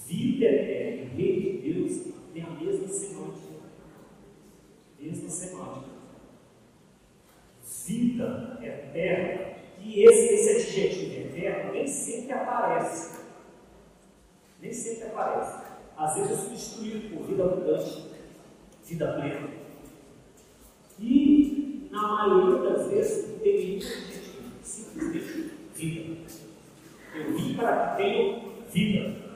[0.08, 3.60] Vida eterna e Rei de Deus tem a mesma semântica.
[4.98, 5.98] Mesma semântica
[7.88, 13.18] vida eterna, que esse, esse adjetivo eterno nem sempre aparece.
[14.60, 15.66] Nem sempre aparece.
[15.96, 18.04] Às vezes é substituído por vida abundante,
[18.84, 19.48] vida plena.
[20.98, 26.16] E, na maioria das vezes, não tem nenhum objetivo, simplesmente vida.
[27.14, 29.27] Eu vim para que tenham vida.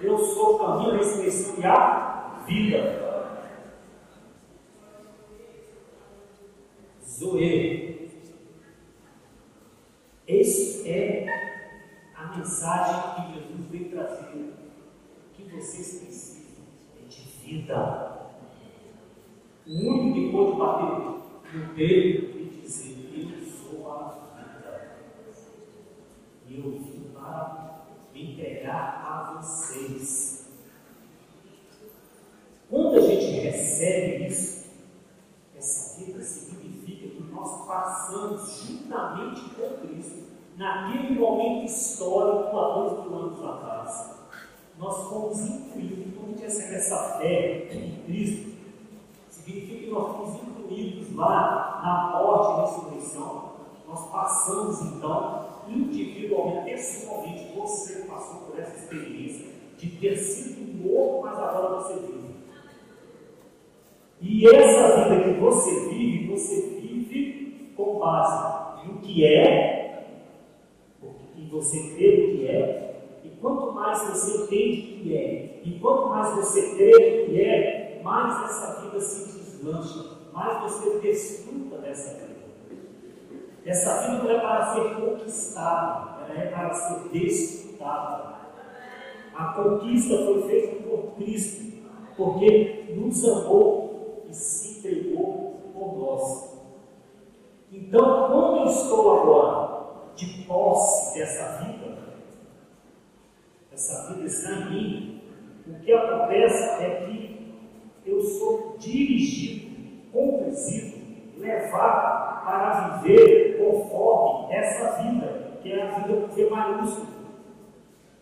[0.00, 3.08] Eu sou o caminho, a ressurreição e a vida.
[7.04, 8.08] Zoe.
[10.28, 11.26] Essa é
[12.14, 14.54] a mensagem que Jesus veio trazer.
[15.32, 16.64] Que vocês precisam
[17.02, 18.30] é de vida.
[19.66, 24.96] O único que pode bater no peito e dizer: Eu sou a vida.
[26.48, 27.77] eu vim para
[28.22, 30.46] entregar a vocês.
[32.70, 34.68] Quando a gente recebe isso,
[35.56, 43.18] essa vida significa que nós passamos juntamente com Cristo naquele momento histórico há dois mil
[43.18, 44.18] anos atrás.
[44.78, 48.52] Nós fomos incluídos, quando a gente recebe essa fé em Cristo,
[49.30, 53.52] significa que nós fomos incluídos lá na morte e ressurreição.
[53.88, 59.46] Nós passamos então individualmente, pessoalmente, você passou por essa experiência
[59.76, 62.28] de ter sido morto, mas agora você vive.
[64.20, 70.04] E essa vida que você vive, você vive com base no que é,
[71.36, 76.08] e você crê no que é, e quanto mais você entende que é, e quanto
[76.08, 82.26] mais você crê no que é, mais essa vida se deslancha, mais você desfruta dessa
[82.26, 82.37] vida.
[83.64, 88.38] Essa vida não é para ser conquistada, ela é para ser desfrutada.
[89.34, 91.86] A conquista foi feita por Cristo,
[92.16, 96.58] porque nos amou e se entregou por nós.
[97.70, 99.68] Então, quando eu estou agora
[100.16, 101.98] de posse dessa vida,
[103.70, 105.22] essa vida está em mim,
[105.68, 107.54] o que acontece é que
[108.04, 110.98] eu sou dirigido, conduzido,
[111.38, 117.08] levado para viver conforme essa vida, que é a vida com V maiúsculo,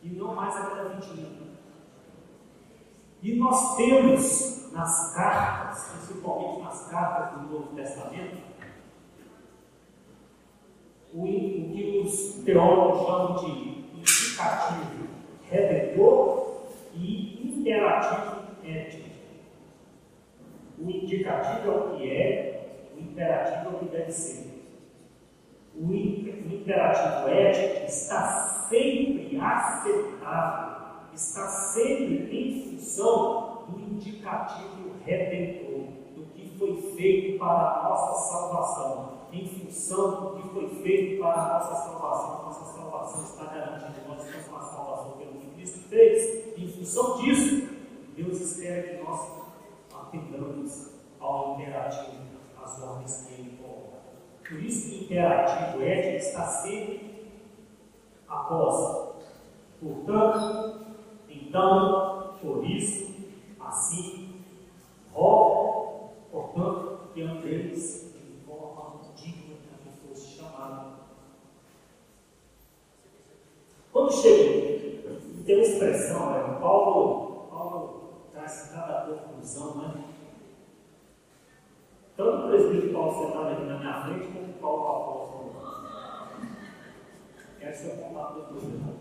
[0.02, 1.46] e não mais aquela vidinha.
[3.22, 8.38] E nós temos nas cartas, principalmente nas cartas do Novo Testamento,
[11.14, 15.06] o, o que os teólogos chamam de indicativo
[15.48, 19.08] redentor e imperativo ético.
[20.78, 22.55] O indicativo é o que é,
[23.16, 24.56] imperativo é o que deve ser.
[25.74, 30.76] O, imperativo ético está sempre aceitável
[31.16, 39.16] está sempre em função do indicativo redentor, do que foi feito para a nossa salvação.
[39.32, 44.06] Em função do que foi feito para a nossa salvação, nossa salvação está garantida.
[44.06, 46.58] Nós temos uma salvação pelo que Cristo fez.
[46.58, 47.68] Em função disso,
[48.14, 49.20] Deus espera que nós
[49.94, 52.25] atendamos ao imperativo,
[52.66, 53.96] às ordens que Ele coloca.
[54.46, 57.30] Por isso, o imperativo é que está sempre
[58.28, 59.14] após.
[59.80, 60.80] Portanto,
[61.28, 63.14] então, por isso,
[63.60, 64.42] assim,
[65.12, 70.96] rogo, portanto, que andeis de forma digna que fosse chamado.
[73.92, 76.58] Quando chega, tem uma expressão, né?
[76.60, 80.15] Paulo, Paulo traz cada conclusão, né?
[82.16, 85.56] Tanto o presbítero Paulo sentado aqui na minha frente, como o Paulo apóstolo.
[87.60, 88.96] Essa é a contato do Deus.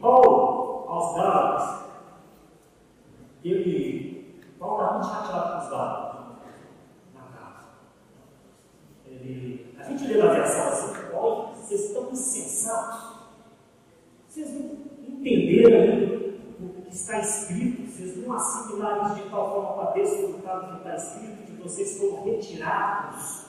[0.00, 1.84] Paulo, aos Gálatas,
[3.44, 6.20] ele, Paulo estava muito chateado com os Gálatas
[7.14, 7.64] na casa.
[9.06, 13.12] Ele, a gente lê na versão assim, Paulo, vocês estão insensatos.
[14.28, 14.70] Vocês não
[15.08, 16.11] entenderam ainda
[16.92, 21.62] está escrito, vocês não assimilaram de tal forma para desfrutar do que está escrito, que
[21.62, 23.46] vocês foram retirados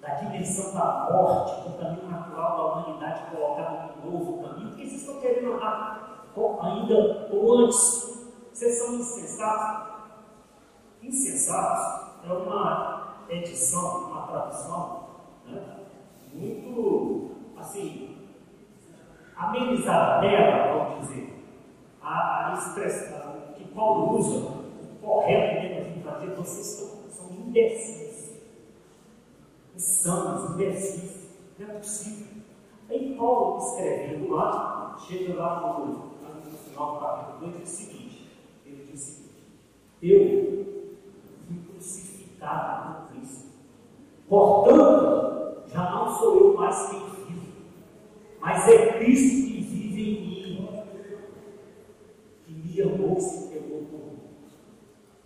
[0.00, 5.00] da dimensão da morte, do caminho natural da humanidade colocado no novo caminho, porque vocês
[5.00, 6.08] estão querendo andar
[6.62, 8.26] ainda ou antes.
[8.52, 9.88] Vocês são insensatos.
[11.02, 15.08] Insensatos é uma edição, uma tradução
[15.46, 15.78] né?
[16.32, 18.16] muito assim,
[19.36, 21.37] amenizada dela, vamos dizer.
[22.10, 28.18] A, expressão que Paulo usa, o correto mesmo para dizer, vocês são, são imbecis
[29.78, 31.28] insanos, imbecis.
[31.58, 32.26] Não é possível.
[32.90, 38.30] Aí Paulo escrevendo lá, chega lá no, no final do capítulo 2, diz o seguinte:
[38.66, 39.34] ele diz o seguinte,
[40.02, 40.66] eu
[41.46, 43.48] fui crucificado por Cristo.
[44.28, 47.52] Portanto, já não sou eu mais quem vivo,
[48.40, 50.27] mas é Cristo que vive em mim,
[52.68, 54.18] me amou se entregou por mim.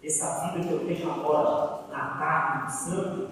[0.03, 3.29] Essa vida que eu tenho agora na carne, no sangue,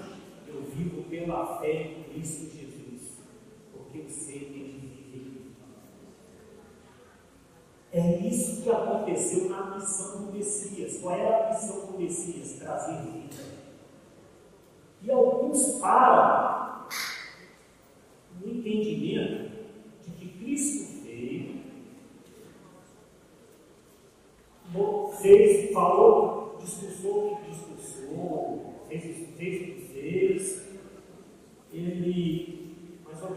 [0.46, 3.18] eu vivo pela fé em Cristo Jesus,
[3.72, 5.00] porque eu sei que Ele vive
[7.92, 10.98] É isso que aconteceu na missão do Messias.
[11.00, 12.52] Qual era a missão do Messias?
[12.52, 13.60] Trazer vida.
[15.02, 16.86] E alguns param
[18.40, 19.50] no entendimento
[20.04, 21.60] de que Cristo veio,
[25.20, 30.70] fez, falou, discursou o que discursou, fez, o que fez,
[31.72, 32.60] ele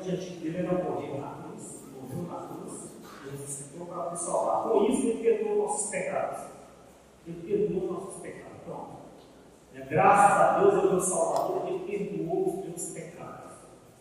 [0.03, 2.91] objetivo dele era morrer na cruz, morreu na cruz,
[3.31, 4.63] ressuscitou para nos salvar.
[4.63, 6.43] Com isso, ele perdoou nossos pecados.
[7.25, 8.61] Ele perdoou nossos pecados.
[8.65, 8.97] Pronto.
[9.73, 13.53] É, graças a Deus, é o Salvador, ele perdoou os meus pecados.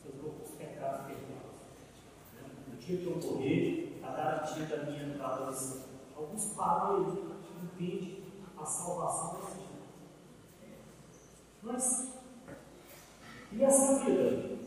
[0.05, 1.63] Os pecados perdoados.
[2.69, 5.92] No dia que eu morrer, a garantia da minha céu.
[6.23, 7.05] Alguns aí,
[7.43, 8.25] que entendem
[8.57, 9.73] a salvação desse jeito.
[11.63, 12.13] Mas,
[13.51, 14.59] e essa vida?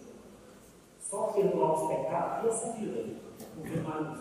[1.00, 3.26] Só perdoar os pecados, e essa vida?
[3.58, 4.20] O mais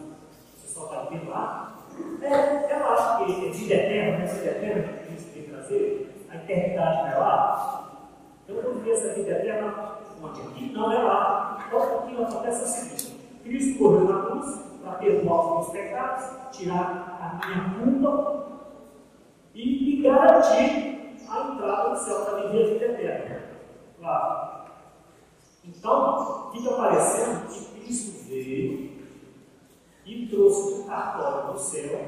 [0.56, 1.88] você só vai perdoar?
[2.22, 4.26] É, eu acho que é vida eterna, né?
[4.26, 8.08] Vida eterna que Cristo veio trazer, a eternidade não é lá.
[8.46, 11.64] Eu não vi essa vida eterna onde aqui não é lá.
[11.66, 16.56] Então, que acontece é o seguinte: Cristo morreu na cruz para perdoar os meus pecados,
[16.56, 18.46] tirar a minha culpa
[19.54, 23.42] e me garantir a entrada no céu para viver a vida eterna.
[23.98, 24.54] Claro.
[25.64, 28.94] Então, fica parecendo que Cristo veio
[30.04, 31.98] e trouxe um cartório do céu,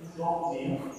[0.00, 0.94] um documento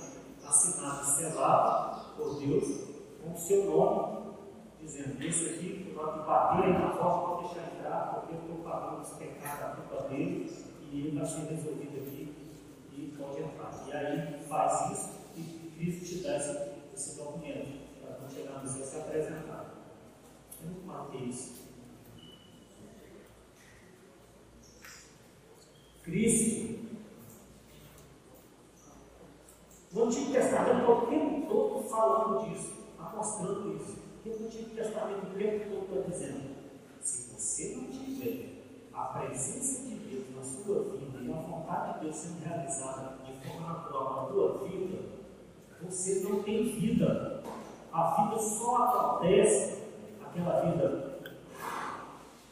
[0.46, 2.86] assinado e selado por Deus
[3.24, 4.36] com o seu nome,
[4.82, 9.14] dizendo: Esse aqui, pode bater na porta, pode deixar entrar, porque eu estou pagando os
[9.14, 12.34] pecados, a culpa dele, e está sendo resolvido aqui
[12.94, 13.86] e pode entrar.
[13.88, 18.70] E aí faz isso e Cristo te dá esse, esse documento para quando chegar no
[18.70, 19.76] céu se apresentar.
[20.64, 21.66] Eu não matei isso.
[26.04, 26.86] Cristo.
[29.92, 32.74] No Antigo Testamento, o tempo todo falando disso,
[33.16, 33.98] mostrando isso.
[34.24, 36.56] Porque no Antigo Testamento, o tempo todo está dizendo:
[37.02, 38.56] se você não tiver
[38.94, 43.68] a presença de Deus sua vida e a vontade de Deus sendo realizada de forma
[43.68, 45.00] natural na tua vida,
[45.82, 47.44] você não tem vida.
[47.92, 49.84] A vida só acontece,
[50.24, 51.20] aquela vida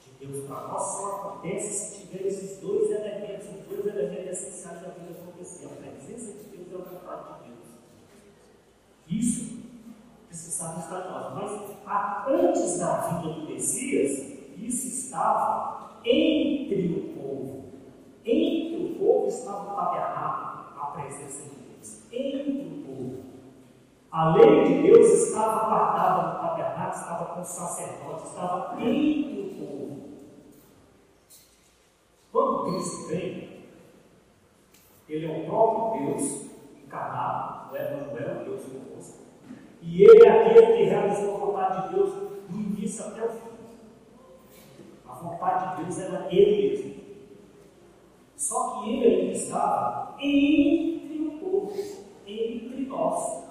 [0.02, 4.82] de Deus para nós, só acontece se tiver esses dois elementos, os dois elementos essenciais
[4.82, 7.68] da vida acontecer: a presença de Deus e a vontade de Deus.
[9.08, 9.64] Isso
[10.28, 11.34] precisava estar em nós.
[11.86, 15.74] Mas antes da vinda do Messias, isso estava.
[16.06, 17.13] Entre o
[19.24, 22.04] povo estava tabernáculo, a presença de Deus.
[22.12, 23.24] Entre o povo.
[24.12, 29.56] A lei de Deus estava guardada no tabernáculo, estava com os sacerdotes, estava entre o
[29.56, 30.04] povo.
[32.32, 33.64] Quando Cristo vem,
[35.08, 36.48] ele é o próprio Deus
[36.84, 39.24] encarnado, o Emanuel, Deus conosco.
[39.82, 43.54] E ele é aquele que realizou a vontade de Deus do início até o fim.
[45.08, 47.03] A vontade de Deus era ele mesmo.
[48.44, 51.74] Só que ele ainda estava entre o povo,
[52.28, 53.44] entre nós.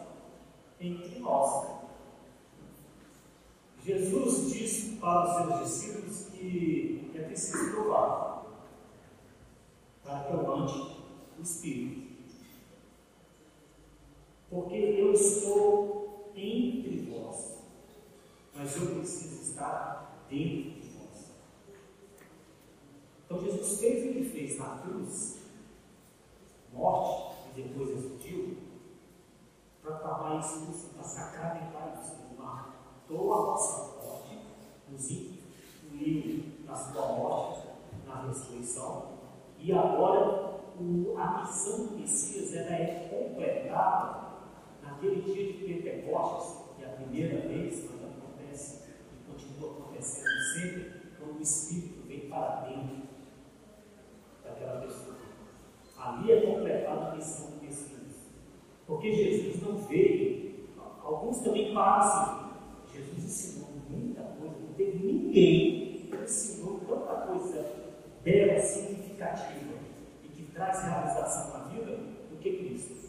[0.79, 1.67] Entre nós.
[3.83, 8.45] Jesus disse para os seus discípulos que é preciso provar
[10.05, 10.75] para que eu mande
[11.39, 12.13] o Espírito.
[14.51, 17.63] Porque eu estou entre vós,
[18.55, 20.82] mas eu preciso estar dentro.
[23.33, 25.39] Então Jesus fez o que fez na cruz,
[26.71, 28.59] morte e depois ressurgiu,
[29.81, 34.39] para tornar isso para sacramentar isso, matou a nossa morte,
[34.87, 37.69] nos incluiu na sua morte,
[38.07, 39.13] na ressurreição,
[39.59, 44.33] e agora o, a missão do Messias ela é completada
[44.83, 50.93] naquele dia de Pentecostes, que é a primeira vez, mas acontece e continua acontecendo sempre,
[51.19, 53.02] quando o Espírito vem para dentro
[54.63, 55.17] daquela pessoa.
[55.99, 58.17] Ali é completada a missão do Messias.
[58.87, 60.69] Porque Jesus não veio,
[61.03, 62.51] alguns também assim,
[62.93, 67.65] Jesus ensinou muita coisa, não teve ninguém que ensinou tanta coisa
[68.25, 69.75] bela, significativa
[70.25, 71.97] e que traz realização na vida
[72.31, 73.03] do que Cristo.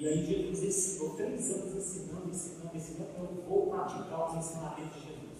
[0.00, 3.10] E aí Jesus ensinou três anos ensinando, ensinando, ensinando.
[3.18, 5.30] Eu vou praticar os ensinamentos de Jesus.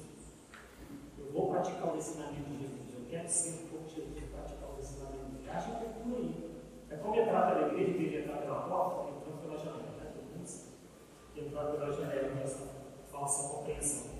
[1.18, 2.92] Eu vou praticar o ensinamento de Jesus.
[2.92, 4.78] Eu quero ser como Jesus e praticar os
[5.50, 6.50] que é tudo aí.
[6.90, 9.96] É como entrar pela igreja, ele entrar pela porta, entrando pela janela.
[9.98, 10.12] Né?
[11.34, 12.66] Todo entrar pela janela nessa
[13.10, 14.10] falsa compreensão.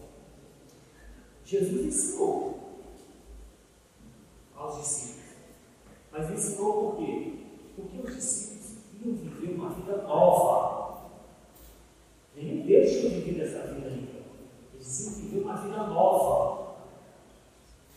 [1.45, 2.61] Jesus ensinou
[4.55, 5.31] aos discípulos.
[6.13, 7.33] Mas ensinou por quê?
[7.75, 11.11] Porque os discípulos iam viver uma vida nova.
[12.37, 14.21] Eles não deixam de viver essa vida ainda.
[14.75, 16.77] Eles iam viver uma vida nova.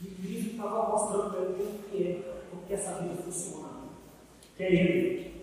[0.02, 2.33] E Cristo estava mostrando para ele o que é,
[2.68, 3.84] que essa vida funciona.
[4.56, 5.34] Que é ele.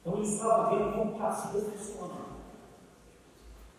[0.00, 2.24] Então ele estava vendo como a vida funciona.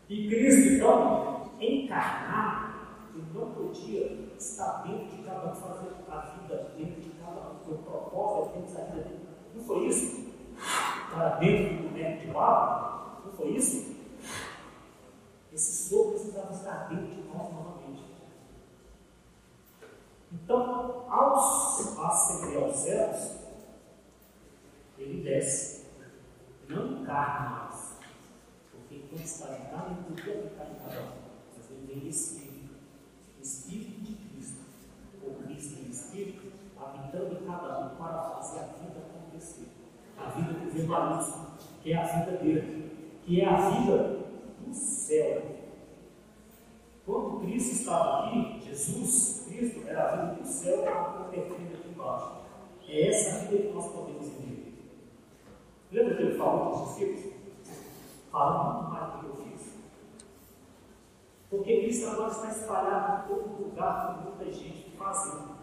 [0.07, 6.71] E Cristo, então, encarnar, Ele não podia estar dentro de cada um, fazer a vida
[6.77, 7.73] dentro de cada um.
[7.73, 9.27] O propósito dentro da vida dele.
[9.55, 10.25] Não foi isso?
[11.11, 13.21] Para dentro do boneco de barro?
[13.25, 13.95] Não foi isso?
[15.51, 17.84] Esse sopro precisava estar dentro de nós novamente.
[20.43, 21.35] Então, ao
[22.05, 23.37] ascender aos céus,
[24.97, 25.85] ele desce.
[26.67, 27.95] Não encarna mais.
[28.71, 31.11] Porque enquanto está em carne, ele podia ficar em cada um.
[31.55, 32.75] Mas ele vem em Espírito.
[33.41, 34.61] Espírito de Cristo.
[35.23, 39.67] Ou Cristo em Espírito, habitando em cada um para fazer a vida acontecer.
[40.17, 41.47] A vida do verbalismo,
[41.81, 43.19] que é a vida dele.
[43.25, 44.25] Que é a vida
[44.59, 45.54] do céu.
[47.05, 51.89] Quando Cristo estava aqui, Jesus, Cristo, era a vida do céu que estava convertendo aqui
[51.89, 52.31] embaixo.
[52.87, 54.73] É essa vida que nós podemos viver.
[55.91, 57.33] Lembra que ele falou com os discípulos?
[58.31, 59.73] Fala muito mais do que eu fiz.
[61.49, 65.55] Porque Cristo agora está espalhado em todo lugar, com muita gente fazendo.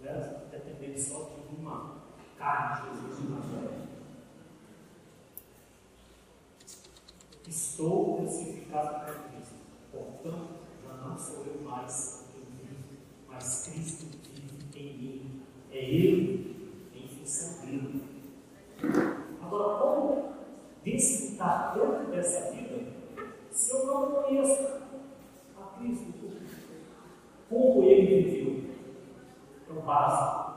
[0.00, 0.42] Né?
[0.50, 1.94] Dependendo só de uma
[2.36, 3.78] carne de Jesus de Nazaré.
[7.46, 9.37] Estou crucificado para Cristo.
[9.90, 10.48] Portanto,
[10.84, 15.42] já não sou eu mais que vivo, mas Cristo vive em mim.
[15.70, 18.04] É Ele em função dele.
[19.40, 20.32] Agora, como
[20.84, 22.92] desfrutar tanto dessa vida
[23.50, 24.82] se eu não conheço
[25.58, 26.18] a Cristo?
[27.48, 28.70] Como ele viveu?
[29.68, 30.48] É o básico.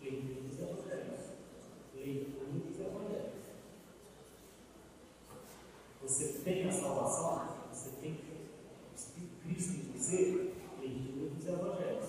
[0.00, 1.20] Leitura dos Evangelhos.
[1.94, 2.80] Leitura dos.
[6.02, 7.59] Você tem a salvação?
[9.50, 10.54] Cristo você?
[10.80, 12.06] Leitura dos Evangelhos.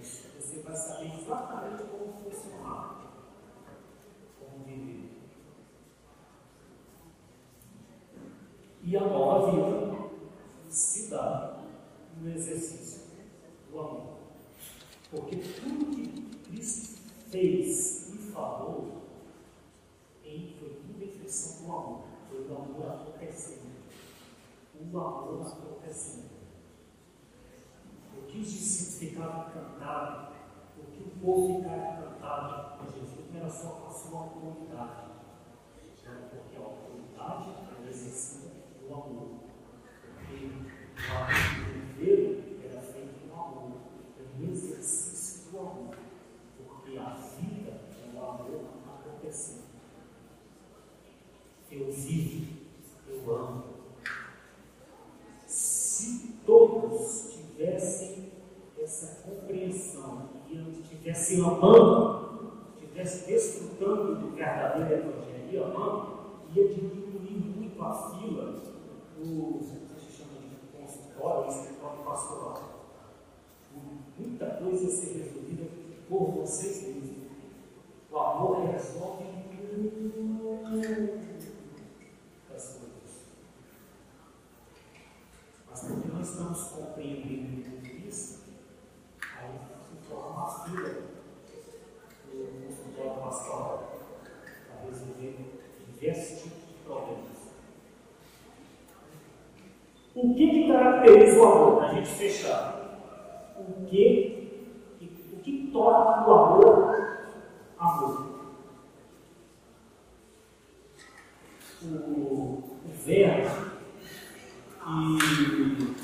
[0.00, 3.12] Você vai saber exatamente como funcionar.
[4.40, 5.10] Como viver.
[8.82, 10.10] E a nova vida
[10.68, 11.62] se dá
[12.20, 13.02] no exercício
[13.70, 14.18] do amor.
[15.10, 16.98] Porque tudo que Cristo
[17.30, 19.02] fez e falou
[20.24, 22.04] em foi tudo em função do amor.
[22.28, 23.70] Foi o amor acontecendo.
[24.80, 26.29] O amor acontecendo.
[29.00, 30.36] O que os discípulos ficavam encantados,
[30.76, 33.20] o que o povo ficava encantado com Jesus
[33.50, 35.10] só a sua autoridade,
[36.30, 39.40] porque a autoridade era exercida do amor.
[40.04, 43.72] Porque o amor dele era feito no amor,
[44.38, 45.96] um exercício do amor,
[46.58, 49.70] porque a vida é o amor acontecendo.
[51.70, 52.66] Eu vivo,
[53.08, 53.64] eu amo.
[55.46, 58.30] Se todos tivessem
[58.82, 60.30] essa compreensão
[61.02, 66.20] e estivessem amando, estivessem desfrutando do verdadeiro evangelho amando,
[66.54, 68.52] ia diminuir muito a fila
[69.16, 72.62] do que se chama de consultório, escritório pastoral.
[74.18, 75.64] Muita coisa a ser resolvida
[76.08, 77.30] por vocês mesmos.
[78.10, 79.24] O amor resolve
[79.72, 80.90] muitas
[82.50, 83.24] coisas.
[85.70, 87.79] Mas porque nós estamos compreendendo
[90.48, 90.88] se torna uma fila
[92.32, 94.00] do consultório pastoral
[94.66, 95.36] para resolver
[95.98, 97.40] de problemas.
[100.14, 101.76] O que, que caracteriza o amor?
[101.76, 102.80] Para a gente fechar.
[103.56, 104.78] O que,
[105.32, 106.90] o que torna o amor
[107.78, 108.30] amor?
[111.82, 113.70] O, o verbo
[115.18, 116.00] que,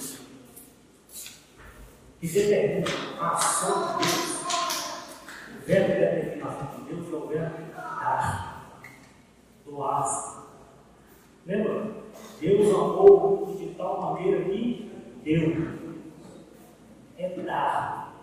[2.20, 4.36] que determina a ação de Deus.
[5.56, 8.80] O verbo que determina a ação de Deus é o verbo dar,
[9.64, 10.36] doar-se.
[11.46, 11.92] Lembra?
[12.40, 14.90] Deus amou o mundo de tal maneira que
[15.22, 15.76] deu.
[17.18, 18.14] É dar.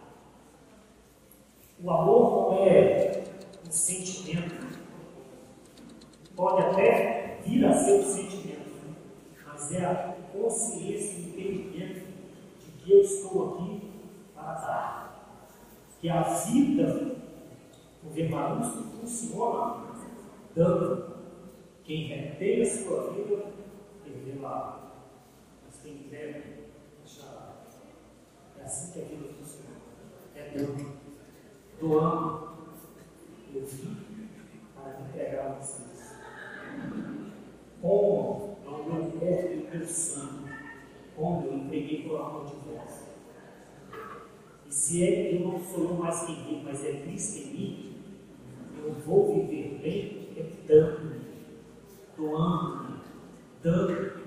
[1.81, 3.23] O amor não é
[3.67, 4.63] um sentimento.
[6.35, 8.95] Pode até vir a ser um sentimento,
[9.45, 12.05] mas é a consciência e entendimento
[12.59, 13.91] de que eu estou aqui
[14.33, 15.39] para dar.
[15.99, 17.15] Que a vida,
[18.03, 19.85] o verbalista funciona
[20.55, 21.13] dando.
[21.83, 23.45] Quem retém a sua vida,
[24.03, 24.79] perderá.
[25.65, 26.63] Mas quem deve,
[27.03, 27.55] achará.
[28.57, 29.75] É assim que a vida funciona.
[30.35, 30.93] É dando.
[31.79, 32.53] Doando.
[33.53, 33.97] Eu vim
[34.73, 36.15] para me entregar a vocês.
[37.81, 40.53] Como ao meu corpo e pelo sangue,
[41.15, 43.07] como eu entreguei por amor de vós.
[44.65, 47.95] E se é, eu não sou mais que vivo, mas é Cristo em mim,
[48.77, 51.21] eu vou viver bem é dando,
[52.17, 53.01] doando,
[53.61, 54.21] dando,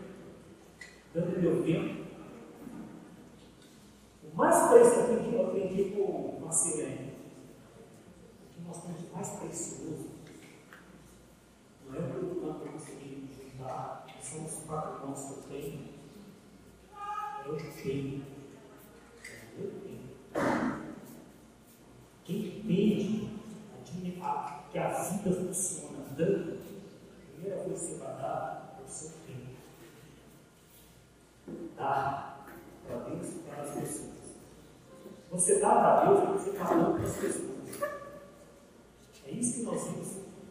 [1.12, 2.06] dando meu tempo,
[4.32, 7.12] mais preço eu aprendi, eu aprendi com uma sirene.
[8.40, 10.08] O que nós temos de mais precioso
[11.86, 15.88] não é o que eu tanto consegui juntar, são os patrimônios que eu tenho.
[17.44, 18.22] É o que tenho.
[19.22, 19.96] É eu tenho.
[22.24, 23.30] Quem entende
[24.76, 29.10] que a vida funciona dando, a primeira coisa que você vai dar é o seu
[29.26, 29.56] tempo.
[31.78, 32.46] Dar
[32.86, 34.16] para Deus e para as pessoas.
[35.30, 37.46] Você dá para Deus porque você está dando para as pessoas.
[39.26, 40.08] É isso que nós vimos.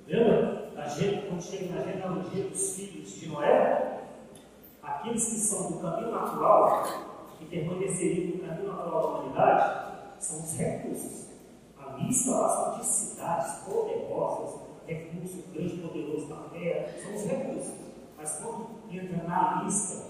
[0.07, 4.05] Lembra gente, quando chega na genealogia dos filhos de Noé?
[4.81, 6.83] Aqueles que são do caminho natural,
[7.37, 11.24] que permaneceriam no caminho natural da humanidade, são os recursos.
[12.13, 17.73] São de cidades poderosas, recursos grandes, poderosos na terra, são os recursos.
[18.17, 20.09] Mas quando entra na lista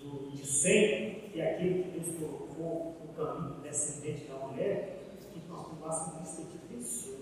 [0.00, 4.98] do, de 100, que é aquele que Deus colocou no caminho descendente da mulher,
[5.32, 7.18] que nós temos uma lista de pessoas.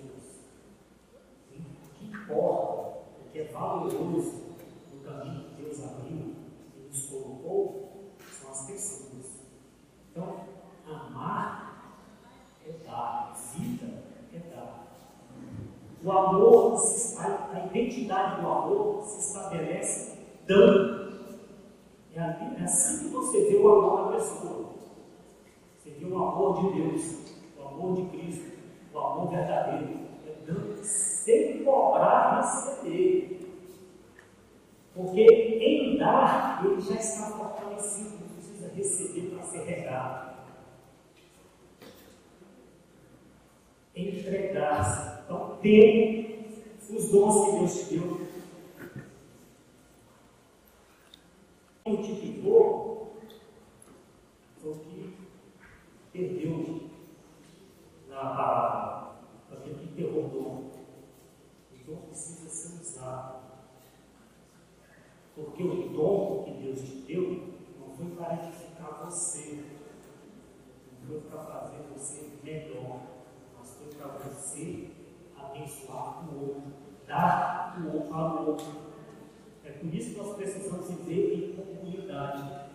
[1.51, 4.57] O que importa, o que é valoroso
[4.93, 6.35] no caminho que Deus abriu
[6.77, 9.41] e nos colocou, são as pessoas.
[10.11, 10.41] Então,
[10.87, 11.76] amar
[12.69, 14.03] é dar, vida
[14.33, 14.87] é dar.
[16.03, 16.77] O amor,
[17.19, 21.07] a identidade do amor se estabelece dando.
[22.15, 24.71] É, é assim que você vê o amor da pessoa.
[25.77, 27.19] Você vê o amor de Deus,
[27.59, 28.59] o amor de Cristo,
[28.93, 30.07] o amor verdadeiro.
[30.27, 33.37] É dando sem cobrar receber.
[34.95, 40.36] Porque em dar, ele já está fortalecido, não precisa receber para ser regado.
[43.97, 45.25] Entregar-se.
[45.25, 45.59] Então,
[46.97, 48.27] os dons que Deus te deu
[51.87, 53.17] multiplicou
[54.61, 55.17] foi o que
[56.13, 56.91] perdeu
[58.09, 59.13] na palavra,
[59.53, 60.71] aquele que derrubou.
[61.73, 63.37] O dom precisa ser usado.
[65.35, 69.65] Porque o dom que Deus te deu não foi para edificar você,
[71.01, 73.01] não foi para fazer você melhor,
[73.57, 74.91] mas foi para você
[75.37, 76.73] abençoar o outro,
[77.07, 78.87] dar o outro ao outro.
[79.65, 82.67] É por isso que nós precisamos viver em comunidade.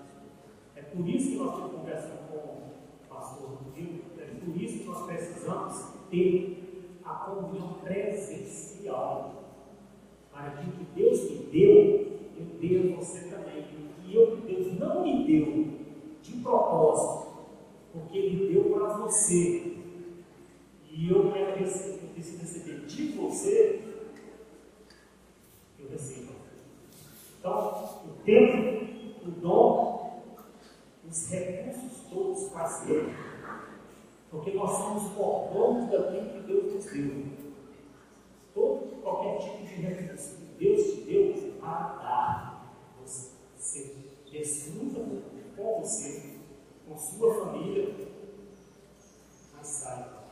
[0.78, 2.72] É por isso que nós temos conversando com o
[3.10, 9.44] pastor Rodrigo, é por isso que nós precisamos ter a comunhão presencial.
[10.32, 13.66] Para que o que Deus me deu, eu dê a você também.
[14.14, 15.68] O que Deus não me deu
[16.22, 17.32] de propósito,
[17.92, 19.78] porque Ele deu para você.
[20.90, 23.82] E eu eu preciso receber de você,
[25.80, 26.31] eu recebo.
[27.42, 30.22] Então, o tempo, o dom,
[31.10, 33.12] os recursos todos parceiros.
[34.30, 37.26] Porque nós somos cordões daquilo que Deus nos deu.
[38.54, 42.76] Todo, qualquer tipo de recurso que Deus te deu para dar.
[43.04, 43.96] Você
[44.32, 45.00] desfruta
[45.58, 46.38] com você,
[46.88, 48.08] com sua família,
[49.58, 50.26] mas saiba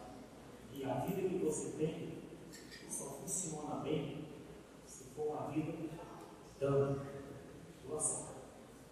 [0.71, 2.19] que a vida que você tem
[2.87, 4.25] só funciona bem
[4.85, 5.89] se for uma vida
[6.59, 7.01] dando,
[7.87, 8.27] doação,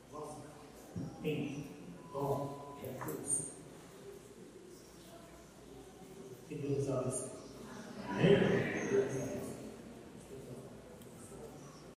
[0.10, 0.44] doação,
[1.22, 1.68] tempo,
[2.14, 3.54] dom, recurso.
[6.48, 7.32] Que Deus abençoe.
[8.10, 9.37] Amém?